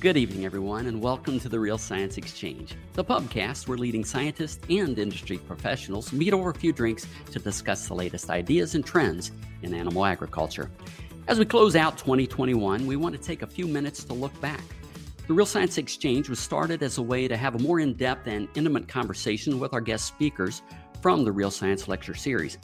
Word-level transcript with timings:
Good 0.00 0.16
evening, 0.16 0.44
everyone, 0.44 0.86
and 0.86 1.02
welcome 1.02 1.40
to 1.40 1.48
the 1.48 1.58
Real 1.58 1.76
Science 1.76 2.18
Exchange, 2.18 2.76
the 2.92 3.04
pubcast 3.04 3.66
where 3.66 3.76
leading 3.76 4.04
scientists 4.04 4.64
and 4.70 4.96
industry 4.96 5.38
professionals 5.38 6.12
meet 6.12 6.32
over 6.32 6.50
a 6.50 6.54
few 6.54 6.72
drinks 6.72 7.04
to 7.32 7.40
discuss 7.40 7.88
the 7.88 7.94
latest 7.94 8.30
ideas 8.30 8.76
and 8.76 8.86
trends 8.86 9.32
in 9.62 9.74
animal 9.74 10.04
agriculture. 10.04 10.70
As 11.26 11.40
we 11.40 11.44
close 11.44 11.74
out 11.74 11.98
2021, 11.98 12.86
we 12.86 12.94
want 12.94 13.16
to 13.16 13.20
take 13.20 13.42
a 13.42 13.46
few 13.48 13.66
minutes 13.66 14.04
to 14.04 14.14
look 14.14 14.40
back. 14.40 14.62
The 15.26 15.34
Real 15.34 15.44
Science 15.44 15.78
Exchange 15.78 16.28
was 16.28 16.38
started 16.38 16.80
as 16.84 16.98
a 16.98 17.02
way 17.02 17.26
to 17.26 17.36
have 17.36 17.56
a 17.56 17.58
more 17.58 17.80
in 17.80 17.94
depth 17.94 18.28
and 18.28 18.46
intimate 18.54 18.86
conversation 18.86 19.58
with 19.58 19.74
our 19.74 19.80
guest 19.80 20.06
speakers 20.06 20.62
from 21.02 21.24
the 21.24 21.32
Real 21.32 21.50
Science 21.50 21.88
Lecture 21.88 22.14
Series. 22.14 22.56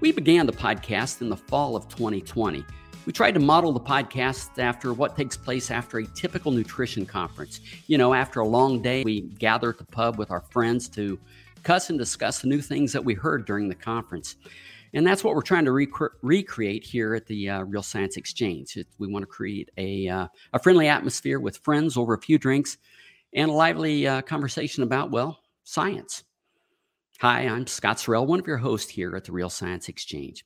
We 0.00 0.12
began 0.12 0.44
the 0.44 0.52
podcast 0.52 1.22
in 1.22 1.30
the 1.30 1.36
fall 1.38 1.76
of 1.76 1.88
2020 1.88 2.62
we 3.08 3.12
tried 3.12 3.32
to 3.32 3.40
model 3.40 3.72
the 3.72 3.80
podcast 3.80 4.58
after 4.58 4.92
what 4.92 5.16
takes 5.16 5.34
place 5.34 5.70
after 5.70 5.96
a 5.96 6.06
typical 6.08 6.52
nutrition 6.52 7.06
conference. 7.06 7.62
You 7.86 7.96
know, 7.96 8.12
after 8.12 8.40
a 8.40 8.46
long 8.46 8.82
day, 8.82 9.02
we 9.02 9.22
gather 9.22 9.70
at 9.70 9.78
the 9.78 9.86
pub 9.86 10.18
with 10.18 10.30
our 10.30 10.42
friends 10.42 10.90
to 10.90 11.18
cuss 11.62 11.88
and 11.88 11.98
discuss 11.98 12.42
the 12.42 12.48
new 12.48 12.60
things 12.60 12.92
that 12.92 13.02
we 13.02 13.14
heard 13.14 13.46
during 13.46 13.66
the 13.66 13.74
conference. 13.74 14.36
And 14.92 15.06
that's 15.06 15.24
what 15.24 15.34
we're 15.34 15.40
trying 15.40 15.64
to 15.64 15.72
rec- 15.72 16.12
recreate 16.20 16.84
here 16.84 17.14
at 17.14 17.24
the 17.24 17.48
uh, 17.48 17.62
Real 17.62 17.82
Science 17.82 18.18
Exchange. 18.18 18.76
It, 18.76 18.86
we 18.98 19.08
want 19.08 19.22
to 19.22 19.26
create 19.26 19.70
a, 19.78 20.06
uh, 20.06 20.26
a 20.52 20.58
friendly 20.58 20.88
atmosphere 20.88 21.40
with 21.40 21.56
friends 21.56 21.96
over 21.96 22.12
a 22.12 22.20
few 22.20 22.36
drinks 22.36 22.76
and 23.32 23.50
a 23.50 23.54
lively 23.54 24.06
uh, 24.06 24.20
conversation 24.20 24.82
about, 24.82 25.10
well, 25.10 25.40
science. 25.64 26.24
Hi, 27.20 27.40
I'm 27.40 27.66
Scott 27.66 27.96
Sorrell, 27.96 28.26
one 28.26 28.38
of 28.38 28.46
your 28.46 28.58
hosts 28.58 28.90
here 28.90 29.16
at 29.16 29.24
the 29.24 29.32
Real 29.32 29.48
Science 29.48 29.88
Exchange. 29.88 30.44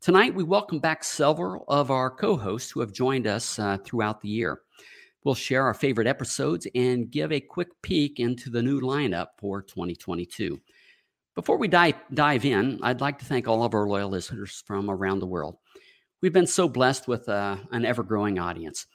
Tonight, 0.00 0.34
we 0.34 0.44
welcome 0.44 0.78
back 0.78 1.04
several 1.04 1.62
of 1.68 1.90
our 1.90 2.10
co 2.10 2.34
hosts 2.34 2.70
who 2.70 2.80
have 2.80 2.90
joined 2.90 3.26
us 3.26 3.58
uh, 3.58 3.76
throughout 3.84 4.22
the 4.22 4.30
year. 4.30 4.62
We'll 5.24 5.34
share 5.34 5.64
our 5.64 5.74
favorite 5.74 6.06
episodes 6.06 6.66
and 6.74 7.10
give 7.10 7.30
a 7.30 7.38
quick 7.38 7.68
peek 7.82 8.18
into 8.18 8.48
the 8.48 8.62
new 8.62 8.80
lineup 8.80 9.26
for 9.36 9.60
2022. 9.60 10.58
Before 11.34 11.58
we 11.58 11.68
dive, 11.68 11.96
dive 12.14 12.46
in, 12.46 12.80
I'd 12.82 13.02
like 13.02 13.18
to 13.18 13.26
thank 13.26 13.46
all 13.46 13.62
of 13.62 13.74
our 13.74 13.86
loyal 13.86 14.08
listeners 14.08 14.62
from 14.66 14.88
around 14.88 15.18
the 15.18 15.26
world. 15.26 15.58
We've 16.22 16.32
been 16.32 16.46
so 16.46 16.66
blessed 16.66 17.06
with 17.06 17.28
uh, 17.28 17.58
an 17.70 17.84
ever 17.84 18.02
growing 18.02 18.38
audience. 18.38 18.86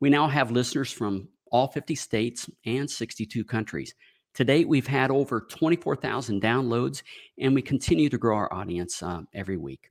We 0.00 0.08
now 0.08 0.28
have 0.28 0.50
listeners 0.50 0.90
from 0.90 1.28
all 1.50 1.68
50 1.68 1.94
states 1.94 2.48
and 2.64 2.90
62 2.90 3.44
countries. 3.44 3.94
To 4.32 4.44
date, 4.44 4.66
we've 4.66 4.86
had 4.86 5.10
over 5.10 5.42
24,000 5.42 6.40
downloads, 6.40 7.02
and 7.38 7.54
we 7.54 7.60
continue 7.60 8.08
to 8.08 8.16
grow 8.16 8.36
our 8.38 8.50
audience 8.50 9.02
uh, 9.02 9.20
every 9.34 9.58
week. 9.58 9.90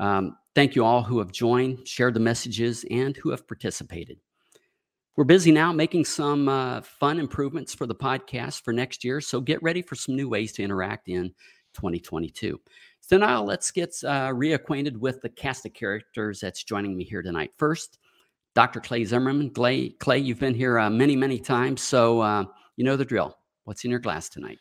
Um, 0.00 0.38
thank 0.54 0.74
you 0.74 0.84
all 0.84 1.02
who 1.02 1.18
have 1.18 1.30
joined, 1.30 1.86
shared 1.86 2.14
the 2.14 2.20
messages, 2.20 2.84
and 2.90 3.16
who 3.18 3.30
have 3.30 3.46
participated. 3.46 4.18
We're 5.16 5.24
busy 5.24 5.52
now 5.52 5.72
making 5.72 6.06
some 6.06 6.48
uh, 6.48 6.80
fun 6.80 7.20
improvements 7.20 7.74
for 7.74 7.86
the 7.86 7.94
podcast 7.94 8.62
for 8.62 8.72
next 8.72 9.04
year, 9.04 9.20
so 9.20 9.40
get 9.40 9.62
ready 9.62 9.82
for 9.82 9.94
some 9.94 10.16
new 10.16 10.28
ways 10.28 10.52
to 10.52 10.62
interact 10.62 11.08
in 11.08 11.34
2022. 11.74 12.58
So 13.00 13.18
now 13.18 13.42
let's 13.42 13.70
get 13.70 13.90
uh, 14.02 14.30
reacquainted 14.30 14.96
with 14.96 15.20
the 15.20 15.28
cast 15.28 15.66
of 15.66 15.74
characters 15.74 16.40
that's 16.40 16.64
joining 16.64 16.96
me 16.96 17.04
here 17.04 17.22
tonight. 17.22 17.50
First, 17.58 17.98
Dr. 18.54 18.80
Clay 18.80 19.04
Zimmerman. 19.04 19.50
Clay, 19.50 19.90
Clay 19.90 20.18
you've 20.18 20.40
been 20.40 20.54
here 20.54 20.78
uh, 20.78 20.88
many, 20.88 21.14
many 21.14 21.38
times, 21.38 21.82
so 21.82 22.20
uh, 22.20 22.44
you 22.76 22.84
know 22.84 22.96
the 22.96 23.04
drill. 23.04 23.36
What's 23.64 23.84
in 23.84 23.90
your 23.90 24.00
glass 24.00 24.30
tonight? 24.30 24.58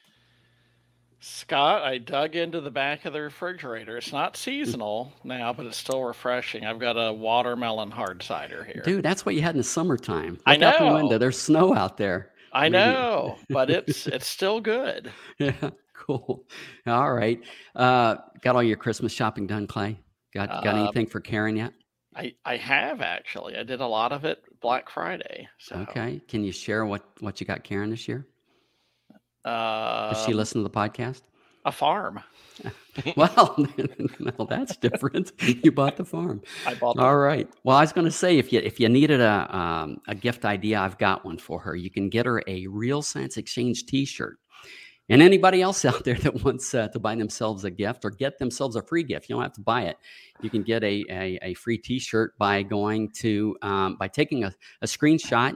Scott, 1.22 1.84
I 1.84 1.98
dug 1.98 2.36
into 2.36 2.62
the 2.62 2.72
back 2.72 3.03
of 3.03 3.14
the 3.14 3.22
refrigerator. 3.22 3.98
It's 3.98 4.14
not 4.14 4.38
seasonal 4.38 5.12
now, 5.23 5.52
but 5.52 5.66
it's 5.66 5.78
still 5.78 6.03
refreshing. 6.03 6.66
I've 6.66 6.80
got 6.80 6.94
a 6.94 7.12
watermelon 7.12 7.92
hard 7.92 8.23
cider 8.23 8.64
here. 8.64 8.81
Dude, 8.86 9.03
that's 9.03 9.25
what 9.25 9.36
you 9.36 9.42
had 9.42 9.56
in 9.56 9.58
the 9.58 9.64
summertime. 9.64 10.34
Look 10.34 10.42
I 10.45 10.56
know. 10.56 10.70
Out 10.70 10.80
the 10.80 10.94
window. 10.94 11.17
There's 11.17 11.38
snow 11.38 11.75
out 11.75 11.97
there. 11.97 12.31
I 12.53 12.69
know, 12.69 13.38
but 13.50 13.69
it's 13.69 14.08
it's 14.08 14.28
still 14.28 14.62
good. 14.62 15.12
Yeah, 15.40 15.69
cool. 15.94 16.46
All 16.88 17.13
right. 17.13 17.40
Uh, 17.75 18.16
got 18.41 18.56
all 18.56 18.63
your 18.63 18.78
Christmas 18.78 19.12
shopping 19.12 19.46
done, 19.46 19.68
Clay? 19.68 20.00
Got 20.34 20.50
got 20.63 20.75
uh, 20.75 20.84
anything 20.84 21.06
for 21.06 21.19
Karen 21.19 21.56
yet? 21.56 21.74
I 22.16 22.34
I 22.46 22.58
have 22.58 23.02
actually. 23.02 23.58
I 23.58 23.63
did 23.63 23.81
a 23.81 23.88
lot 23.88 24.12
of 24.12 24.25
it 24.25 24.41
Black 24.62 24.90
Friday. 24.90 25.47
So. 25.59 25.75
Okay. 25.90 26.22
Can 26.28 26.44
you 26.44 26.52
share 26.52 26.85
what 26.85 27.03
what 27.19 27.40
you 27.40 27.46
got 27.46 27.63
Karen 27.63 27.90
this 27.90 28.08
year? 28.08 28.25
Uh, 29.45 30.13
Does 30.13 30.25
she 30.25 30.33
listen 30.33 30.63
to 30.63 30.63
the 30.63 30.73
podcast? 30.73 31.22
A 31.66 31.72
farm. 31.72 32.19
well, 33.16 33.66
well, 34.38 34.47
that's 34.47 34.75
different. 34.77 35.31
you 35.63 35.72
bought 35.72 35.97
the 35.97 36.05
farm. 36.05 36.41
I 36.66 36.75
bought. 36.75 36.95
The- 36.95 37.01
All 37.01 37.17
right. 37.17 37.49
Well, 37.63 37.78
I 37.78 37.81
was 37.81 37.94
going 37.94 38.05
to 38.05 38.11
say 38.11 38.38
if 38.38 38.51
you 38.51 38.59
if 38.59 38.79
you 38.79 38.89
needed 38.89 39.22
a 39.22 39.55
um, 39.55 40.01
a 40.07 40.16
gift 40.16 40.45
idea, 40.45 40.79
I've 40.79 40.97
got 40.97 41.25
one 41.25 41.38
for 41.38 41.59
her. 41.59 41.75
You 41.75 41.89
can 41.89 42.09
get 42.09 42.25
her 42.25 42.44
a 42.47 42.67
Real 42.67 43.01
Science 43.01 43.38
Exchange 43.38 43.85
T-shirt. 43.85 44.38
And 45.11 45.23
anybody 45.23 45.61
else 45.61 45.85
out 45.85 46.03
there 46.03 46.16
that 46.16 46.44
wants 46.44 46.73
uh, 46.73 46.88
to 46.89 46.99
buy 46.99 47.16
themselves 47.16 47.63
a 47.63 47.72
gift 47.72 48.05
or 48.05 48.11
get 48.11 48.38
themselves 48.38 48.75
a 48.75 48.81
free 48.81 49.03
gift, 49.03 49.28
you 49.28 49.35
don't 49.35 49.41
have 49.44 49.53
to 49.53 49.61
buy 49.61 49.83
it. 49.83 49.97
You 50.41 50.49
can 50.49 50.63
get 50.63 50.83
a 50.83 51.03
a, 51.09 51.39
a 51.41 51.53
free 51.55 51.78
T-shirt 51.78 52.38
by 52.38 52.63
going 52.63 53.09
to 53.16 53.57
um, 53.61 53.95
by 53.95 54.07
taking 54.07 54.44
a, 54.44 54.53
a 54.81 54.85
screenshot 54.85 55.55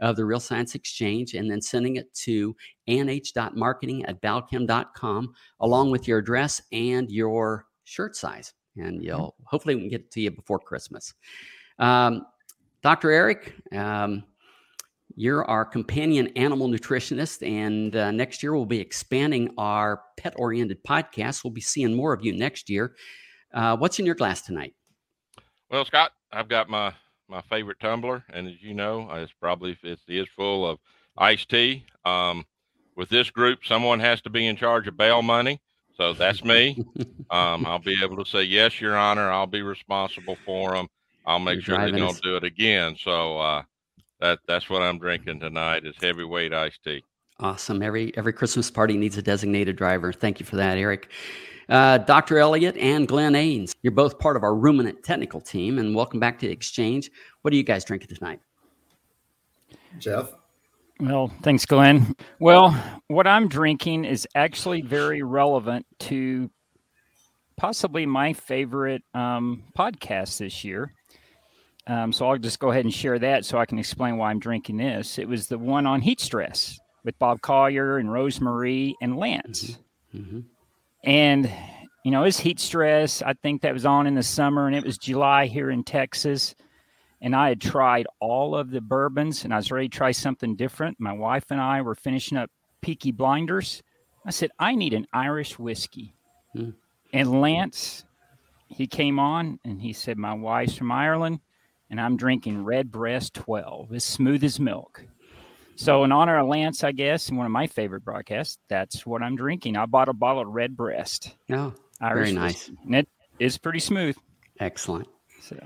of 0.00 0.16
the 0.16 0.24
Real 0.24 0.40
Science 0.40 0.74
Exchange 0.74 1.34
and 1.34 1.50
then 1.50 1.60
sending 1.60 1.96
it 1.96 2.12
to 2.14 2.54
anh.marketing 2.88 4.04
at 4.04 4.20
balchem.com 4.20 5.34
along 5.60 5.90
with 5.90 6.08
your 6.08 6.18
address 6.18 6.60
and 6.72 7.10
your 7.10 7.66
shirt 7.84 8.16
size. 8.16 8.52
And 8.76 8.96
mm-hmm. 8.96 9.02
you'll 9.02 9.34
hopefully 9.44 9.76
we 9.76 9.82
can 9.82 9.90
get 9.90 10.00
it 10.02 10.10
to 10.12 10.20
you 10.20 10.30
before 10.30 10.58
Christmas. 10.58 11.14
Um, 11.78 12.26
Dr. 12.82 13.10
Eric, 13.10 13.54
um, 13.72 14.24
you're 15.16 15.44
our 15.44 15.64
companion 15.64 16.28
animal 16.36 16.68
nutritionist, 16.68 17.46
and 17.46 17.94
uh, 17.94 18.10
next 18.10 18.42
year 18.42 18.54
we'll 18.54 18.66
be 18.66 18.80
expanding 18.80 19.54
our 19.56 20.02
pet 20.16 20.34
oriented 20.36 20.82
podcast. 20.84 21.44
We'll 21.44 21.52
be 21.52 21.60
seeing 21.60 21.94
more 21.94 22.12
of 22.12 22.24
you 22.24 22.36
next 22.36 22.68
year. 22.68 22.94
Uh, 23.52 23.76
what's 23.76 23.98
in 23.98 24.06
your 24.06 24.16
glass 24.16 24.42
tonight? 24.42 24.74
Well, 25.70 25.84
Scott, 25.84 26.12
I've 26.32 26.48
got 26.48 26.68
my 26.68 26.92
my 27.28 27.40
favorite 27.42 27.80
tumbler, 27.80 28.24
and 28.32 28.48
as 28.48 28.62
you 28.62 28.74
know, 28.74 29.08
it's 29.12 29.32
probably 29.40 29.76
it 29.82 29.98
is 30.08 30.28
full 30.36 30.68
of 30.68 30.78
iced 31.16 31.48
tea. 31.48 31.86
Um, 32.04 32.44
with 32.96 33.08
this 33.08 33.30
group, 33.30 33.60
someone 33.64 34.00
has 34.00 34.20
to 34.22 34.30
be 34.30 34.46
in 34.46 34.56
charge 34.56 34.86
of 34.86 34.96
bail 34.96 35.22
money, 35.22 35.60
so 35.96 36.12
that's 36.12 36.44
me. 36.44 36.84
um, 37.30 37.66
I'll 37.66 37.78
be 37.78 37.96
able 38.02 38.22
to 38.22 38.30
say 38.30 38.42
yes, 38.42 38.80
Your 38.80 38.96
Honor. 38.96 39.30
I'll 39.30 39.46
be 39.46 39.62
responsible 39.62 40.36
for 40.44 40.74
them. 40.74 40.88
I'll 41.26 41.38
make 41.38 41.66
You're 41.66 41.78
sure 41.78 41.90
they 41.90 41.98
don't 41.98 42.10
us. 42.10 42.20
do 42.20 42.36
it 42.36 42.44
again. 42.44 42.96
So 43.00 43.38
uh, 43.38 43.62
that 44.20 44.38
that's 44.46 44.68
what 44.68 44.82
I'm 44.82 44.98
drinking 44.98 45.40
tonight 45.40 45.86
is 45.86 45.94
heavyweight 46.00 46.52
iced 46.52 46.84
tea. 46.84 47.02
Awesome. 47.40 47.82
Every 47.82 48.16
every 48.16 48.32
Christmas 48.32 48.70
party 48.70 48.96
needs 48.96 49.16
a 49.16 49.22
designated 49.22 49.76
driver. 49.76 50.12
Thank 50.12 50.38
you 50.38 50.46
for 50.46 50.56
that, 50.56 50.78
Eric. 50.78 51.10
Uh, 51.68 51.98
Dr. 51.98 52.38
Elliott 52.38 52.76
and 52.76 53.08
Glenn 53.08 53.32
Ains, 53.32 53.72
you're 53.82 53.92
both 53.92 54.18
part 54.18 54.36
of 54.36 54.42
our 54.42 54.54
ruminant 54.54 55.02
technical 55.02 55.40
team, 55.40 55.78
and 55.78 55.94
welcome 55.94 56.20
back 56.20 56.38
to 56.40 56.46
the 56.46 56.52
Exchange. 56.52 57.10
What 57.42 57.52
are 57.52 57.56
you 57.56 57.62
guys 57.62 57.84
drinking 57.84 58.14
tonight? 58.14 58.40
Jeff? 59.98 60.32
Well, 61.00 61.32
thanks, 61.42 61.66
Glenn. 61.66 62.14
Well, 62.38 62.72
what 63.08 63.26
I'm 63.26 63.48
drinking 63.48 64.04
is 64.04 64.28
actually 64.34 64.80
very 64.80 65.22
relevant 65.22 65.86
to 66.00 66.50
possibly 67.56 68.06
my 68.06 68.32
favorite 68.32 69.02
um, 69.12 69.64
podcast 69.76 70.38
this 70.38 70.64
year. 70.64 70.92
Um, 71.86 72.12
so 72.12 72.28
I'll 72.28 72.38
just 72.38 72.60
go 72.60 72.70
ahead 72.70 72.84
and 72.84 72.94
share 72.94 73.18
that 73.18 73.44
so 73.44 73.58
I 73.58 73.66
can 73.66 73.78
explain 73.78 74.16
why 74.16 74.30
I'm 74.30 74.38
drinking 74.38 74.78
this. 74.78 75.18
It 75.18 75.28
was 75.28 75.48
the 75.48 75.58
one 75.58 75.86
on 75.86 76.00
heat 76.00 76.20
stress 76.20 76.78
with 77.04 77.18
Bob 77.18 77.42
Collier 77.42 77.98
and 77.98 78.08
Rosemarie 78.08 78.94
and 79.02 79.16
Lance. 79.16 79.78
Mm-hmm. 80.14 80.18
Mm-hmm. 80.18 80.40
And, 81.04 81.52
you 82.02 82.10
know, 82.10 82.24
his 82.24 82.38
heat 82.38 82.58
stress. 82.58 83.22
I 83.22 83.34
think 83.34 83.62
that 83.62 83.74
was 83.74 83.84
on 83.84 84.06
in 84.06 84.14
the 84.14 84.22
summer 84.22 84.66
and 84.66 84.74
it 84.74 84.84
was 84.84 84.98
July 84.98 85.46
here 85.46 85.70
in 85.70 85.84
Texas. 85.84 86.54
And 87.20 87.36
I 87.36 87.50
had 87.50 87.60
tried 87.60 88.06
all 88.20 88.56
of 88.56 88.70
the 88.70 88.80
bourbons 88.80 89.44
and 89.44 89.52
I 89.52 89.58
was 89.58 89.70
ready 89.70 89.88
to 89.88 89.96
try 89.96 90.12
something 90.12 90.56
different. 90.56 90.98
My 90.98 91.12
wife 91.12 91.44
and 91.50 91.60
I 91.60 91.82
were 91.82 91.94
finishing 91.94 92.38
up 92.38 92.50
Peaky 92.80 93.12
Blinders. 93.12 93.82
I 94.24 94.30
said, 94.30 94.50
I 94.58 94.74
need 94.74 94.94
an 94.94 95.06
Irish 95.12 95.58
whiskey. 95.58 96.14
Mm. 96.56 96.74
And 97.12 97.40
Lance, 97.40 98.04
he 98.68 98.86
came 98.86 99.18
on 99.18 99.60
and 99.64 99.80
he 99.82 99.92
said, 99.92 100.16
My 100.16 100.34
wife's 100.34 100.74
from 100.74 100.90
Ireland 100.90 101.40
and 101.90 102.00
I'm 102.00 102.16
drinking 102.16 102.64
Redbreast 102.64 103.34
12. 103.34 103.92
It's 103.92 104.04
smooth 104.04 104.42
as 104.42 104.58
milk. 104.58 105.04
So, 105.76 106.04
in 106.04 106.12
honor 106.12 106.38
of 106.38 106.46
Lance, 106.46 106.84
I 106.84 106.92
guess, 106.92 107.28
and 107.28 107.36
one 107.36 107.46
of 107.46 107.52
my 107.52 107.66
favorite 107.66 108.04
broadcasts, 108.04 108.58
that's 108.68 109.04
what 109.04 109.22
I'm 109.22 109.34
drinking. 109.34 109.76
I 109.76 109.86
bought 109.86 110.08
a 110.08 110.12
bottle 110.12 110.42
of 110.42 110.48
Redbreast. 110.48 111.34
Oh, 111.50 111.74
Irish 112.00 112.28
very 112.28 112.32
nice. 112.32 112.70
And 112.84 112.94
it 112.94 113.08
is 113.40 113.58
pretty 113.58 113.80
smooth. 113.80 114.16
Excellent. 114.60 115.08
So, 115.40 115.56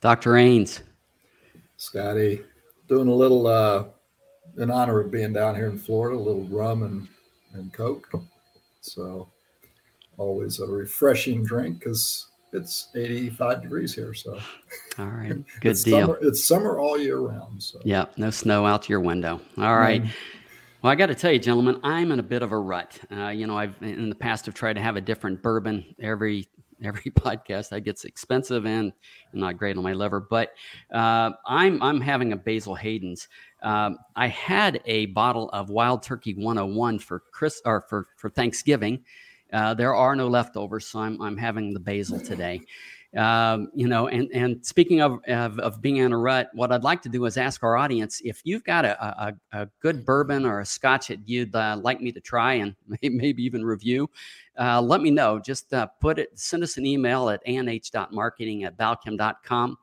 Dr. 0.00 0.32
Ains. 0.32 0.82
Scotty, 1.78 2.42
doing 2.88 3.08
a 3.08 3.14
little, 3.14 3.46
uh, 3.46 3.84
in 4.58 4.70
honor 4.70 5.00
of 5.00 5.10
being 5.10 5.32
down 5.32 5.54
here 5.54 5.68
in 5.68 5.78
Florida, 5.78 6.16
a 6.16 6.20
little 6.20 6.44
rum 6.48 6.82
and, 6.82 7.08
and 7.54 7.72
Coke. 7.72 8.10
So, 8.82 9.28
always 10.18 10.60
a 10.60 10.66
refreshing 10.66 11.44
drink 11.44 11.78
because 11.78 12.26
it's 12.52 12.88
85 12.94 13.62
degrees 13.62 13.94
here. 13.94 14.14
So, 14.14 14.38
all 14.98 15.06
right, 15.06 15.28
good 15.60 15.70
it's 15.70 15.82
deal. 15.82 16.00
Summer, 16.00 16.18
it's 16.22 16.46
summer 16.46 16.78
all 16.78 16.98
year 16.98 17.18
round. 17.18 17.62
So, 17.62 17.80
yeah, 17.84 18.06
no 18.16 18.30
snow 18.30 18.66
out 18.66 18.88
your 18.88 19.00
window. 19.00 19.40
All 19.58 19.76
right. 19.78 20.02
Mm. 20.02 20.10
Well, 20.82 20.92
I 20.92 20.94
got 20.94 21.06
to 21.06 21.14
tell 21.16 21.32
you, 21.32 21.40
gentlemen, 21.40 21.80
I'm 21.82 22.12
in 22.12 22.20
a 22.20 22.22
bit 22.22 22.42
of 22.42 22.52
a 22.52 22.58
rut. 22.58 22.98
Uh, 23.10 23.28
you 23.28 23.48
know, 23.48 23.58
I've 23.58 23.74
in 23.82 24.08
the 24.08 24.14
past 24.14 24.46
have 24.46 24.54
tried 24.54 24.74
to 24.74 24.80
have 24.80 24.96
a 24.96 25.00
different 25.00 25.42
bourbon 25.42 25.84
every 26.00 26.48
every 26.84 27.10
podcast. 27.10 27.70
That 27.70 27.80
gets 27.80 28.04
expensive 28.04 28.64
and 28.64 28.92
not 29.32 29.58
great 29.58 29.76
on 29.76 29.82
my 29.82 29.92
liver. 29.92 30.20
But 30.20 30.52
uh, 30.92 31.32
I'm 31.46 31.82
I'm 31.82 32.00
having 32.00 32.32
a 32.32 32.36
Basil 32.36 32.74
Hayden's. 32.74 33.28
Um, 33.62 33.98
I 34.14 34.28
had 34.28 34.80
a 34.86 35.06
bottle 35.06 35.50
of 35.50 35.68
Wild 35.68 36.04
Turkey 36.04 36.34
101 36.34 37.00
for 37.00 37.24
Chris 37.32 37.60
or 37.64 37.84
for 37.88 38.06
for 38.16 38.30
Thanksgiving. 38.30 39.04
Uh, 39.52 39.74
there 39.74 39.94
are 39.94 40.14
no 40.14 40.28
leftovers, 40.28 40.86
so 40.86 41.00
I'm 41.00 41.20
I'm 41.22 41.36
having 41.36 41.72
the 41.72 41.80
basil 41.80 42.20
today. 42.20 42.62
Um, 43.16 43.70
you 43.74 43.88
know, 43.88 44.08
and 44.08 44.28
and 44.34 44.64
speaking 44.64 45.00
of, 45.00 45.20
of, 45.26 45.58
of 45.60 45.80
being 45.80 45.96
in 45.96 46.12
a 46.12 46.18
rut, 46.18 46.50
what 46.52 46.70
I'd 46.70 46.82
like 46.82 47.00
to 47.02 47.08
do 47.08 47.24
is 47.24 47.38
ask 47.38 47.62
our 47.62 47.76
audience 47.76 48.20
if 48.22 48.42
you've 48.44 48.64
got 48.64 48.84
a 48.84 49.02
a, 49.02 49.34
a 49.52 49.68
good 49.80 50.04
bourbon 50.04 50.44
or 50.44 50.60
a 50.60 50.66
Scotch 50.66 51.08
that 51.08 51.26
you'd 51.26 51.54
uh, 51.54 51.78
like 51.80 52.02
me 52.02 52.12
to 52.12 52.20
try 52.20 52.54
and 52.54 52.74
maybe 53.02 53.42
even 53.42 53.64
review. 53.64 54.10
Uh, 54.58 54.82
let 54.82 55.00
me 55.00 55.10
know. 55.10 55.38
Just 55.38 55.72
uh, 55.72 55.86
put 56.00 56.18
it, 56.18 56.38
send 56.38 56.62
us 56.62 56.76
an 56.76 56.84
email 56.84 57.30
at 57.30 57.40
anh.marketing 57.46 58.64
at 58.64 58.76
balchem.com 58.76 59.78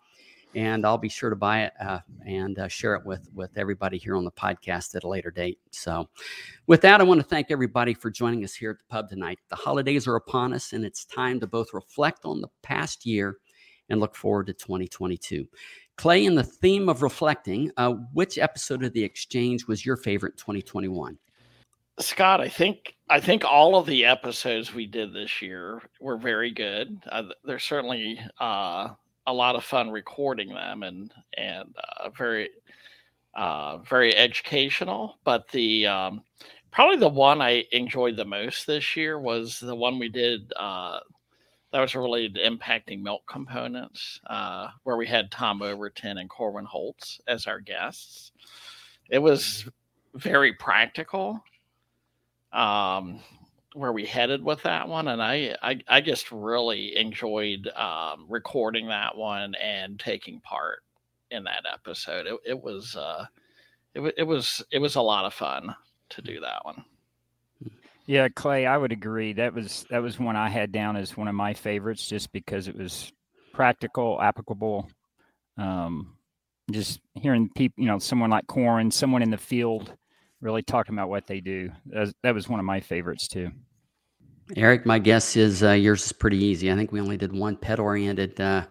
and 0.55 0.85
I'll 0.85 0.97
be 0.97 1.09
sure 1.09 1.29
to 1.29 1.35
buy 1.35 1.63
it 1.63 1.73
uh, 1.79 1.99
and 2.25 2.57
uh, 2.57 2.67
share 2.67 2.95
it 2.95 3.05
with 3.05 3.29
with 3.33 3.51
everybody 3.57 3.97
here 3.97 4.15
on 4.15 4.23
the 4.23 4.31
podcast 4.31 4.95
at 4.95 5.03
a 5.03 5.07
later 5.07 5.29
date. 5.29 5.59
So, 5.71 6.09
with 6.65 6.81
that, 6.81 7.01
I 7.01 7.03
want 7.03 7.19
to 7.19 7.27
thank 7.27 7.51
everybody 7.51 7.93
for 7.93 8.09
joining 8.09 8.43
us 8.43 8.55
here 8.55 8.71
at 8.71 8.77
the 8.79 8.85
pub 8.89 9.09
tonight. 9.09 9.39
The 9.49 9.55
holidays 9.57 10.07
are 10.07 10.15
upon 10.15 10.53
us, 10.53 10.73
and 10.73 10.85
it's 10.85 11.05
time 11.05 11.39
to 11.41 11.47
both 11.47 11.73
reflect 11.73 12.21
on 12.23 12.41
the 12.41 12.47
past 12.63 13.05
year 13.05 13.37
and 13.89 13.99
look 13.99 14.15
forward 14.15 14.47
to 14.47 14.53
2022. 14.53 15.47
Clay, 15.97 16.25
in 16.25 16.35
the 16.35 16.43
theme 16.43 16.89
of 16.89 17.01
reflecting, 17.01 17.71
uh, 17.77 17.93
which 18.13 18.37
episode 18.37 18.83
of 18.83 18.93
the 18.93 19.03
exchange 19.03 19.67
was 19.67 19.85
your 19.85 19.97
favorite 19.97 20.37
2021? 20.37 21.17
Scott, 21.99 22.41
I 22.41 22.49
think 22.49 22.95
I 23.09 23.19
think 23.19 23.45
all 23.45 23.77
of 23.77 23.85
the 23.85 24.05
episodes 24.05 24.73
we 24.73 24.85
did 24.85 25.13
this 25.13 25.41
year 25.41 25.81
were 26.01 26.17
very 26.17 26.51
good. 26.51 27.01
Uh, 27.09 27.23
there's 27.45 27.63
certainly 27.63 28.19
uh, 28.39 28.89
a 29.27 29.33
lot 29.33 29.55
of 29.55 29.63
fun 29.63 29.89
recording 29.89 30.49
them 30.53 30.83
and 30.83 31.13
and 31.37 31.75
uh, 31.99 32.09
very 32.09 32.49
uh, 33.35 33.77
very 33.79 34.15
educational. 34.15 35.17
But 35.23 35.47
the 35.49 35.87
um, 35.87 36.23
probably 36.71 36.97
the 36.97 37.09
one 37.09 37.41
I 37.41 37.65
enjoyed 37.71 38.17
the 38.17 38.25
most 38.25 38.67
this 38.67 38.95
year 38.95 39.19
was 39.19 39.59
the 39.59 39.75
one 39.75 39.99
we 39.99 40.09
did 40.09 40.51
uh, 40.55 40.99
that 41.71 41.81
was 41.81 41.95
related 41.95 42.35
to 42.35 42.49
impacting 42.49 43.01
milk 43.01 43.23
components, 43.27 44.19
uh, 44.27 44.69
where 44.83 44.97
we 44.97 45.07
had 45.07 45.31
Tom 45.31 45.61
Overton 45.61 46.17
and 46.19 46.29
Corwin 46.29 46.65
Holtz 46.65 47.19
as 47.27 47.47
our 47.47 47.59
guests. 47.59 48.31
It 49.09 49.19
was 49.19 49.67
very 50.13 50.53
practical. 50.53 51.43
Um, 52.53 53.19
where 53.75 53.91
we 53.91 54.05
headed 54.05 54.43
with 54.43 54.63
that 54.63 54.87
one, 54.87 55.09
and 55.09 55.21
I 55.21 55.55
I, 55.61 55.79
I 55.87 56.01
just 56.01 56.31
really 56.31 56.97
enjoyed 56.97 57.67
um, 57.75 58.25
recording 58.29 58.87
that 58.87 59.15
one 59.15 59.53
and 59.55 59.99
taking 59.99 60.39
part 60.39 60.79
in 61.29 61.43
that 61.43 61.65
episode. 61.71 62.25
It, 62.25 62.39
it 62.45 62.63
was 62.63 62.95
uh, 62.95 63.25
it, 63.93 64.13
it 64.17 64.23
was 64.23 64.63
it 64.71 64.79
was 64.79 64.95
a 64.95 65.01
lot 65.01 65.25
of 65.25 65.33
fun 65.33 65.75
to 66.09 66.21
do 66.21 66.39
that 66.39 66.63
one. 66.63 66.83
Yeah, 68.07 68.29
Clay, 68.29 68.65
I 68.65 68.77
would 68.77 68.91
agree. 68.91 69.33
That 69.33 69.53
was 69.53 69.85
that 69.89 70.01
was 70.01 70.19
one 70.19 70.35
I 70.35 70.49
had 70.49 70.71
down 70.71 70.95
as 70.95 71.17
one 71.17 71.27
of 71.27 71.35
my 71.35 71.53
favorites, 71.53 72.07
just 72.07 72.31
because 72.31 72.67
it 72.67 72.77
was 72.77 73.11
practical, 73.53 74.21
applicable. 74.21 74.87
Um, 75.57 76.15
just 76.71 77.01
hearing 77.13 77.49
people, 77.49 77.83
you 77.83 77.89
know, 77.89 77.99
someone 77.99 78.29
like 78.29 78.47
Corwin, 78.47 78.89
someone 78.89 79.21
in 79.21 79.31
the 79.31 79.37
field, 79.37 79.93
really 80.45 80.61
talking 80.61 80.95
about 80.95 81.09
what 81.09 81.27
they 81.27 81.41
do. 81.41 81.71
That 81.87 81.99
was, 81.99 82.13
that 82.23 82.33
was 82.35 82.47
one 82.47 82.59
of 82.59 82.65
my 82.65 82.79
favorites 82.79 83.27
too. 83.27 83.51
Eric, 84.55 84.85
my 84.85 84.99
guess 84.99 85.35
is 85.35 85.63
uh, 85.63 85.71
yours 85.71 86.05
is 86.05 86.13
pretty 86.13 86.37
easy. 86.37 86.71
I 86.71 86.75
think 86.75 86.91
we 86.91 87.01
only 87.01 87.17
did 87.17 87.33
one 87.33 87.57
pet 87.57 87.79
oriented 87.79 88.39
uh, 88.39 88.67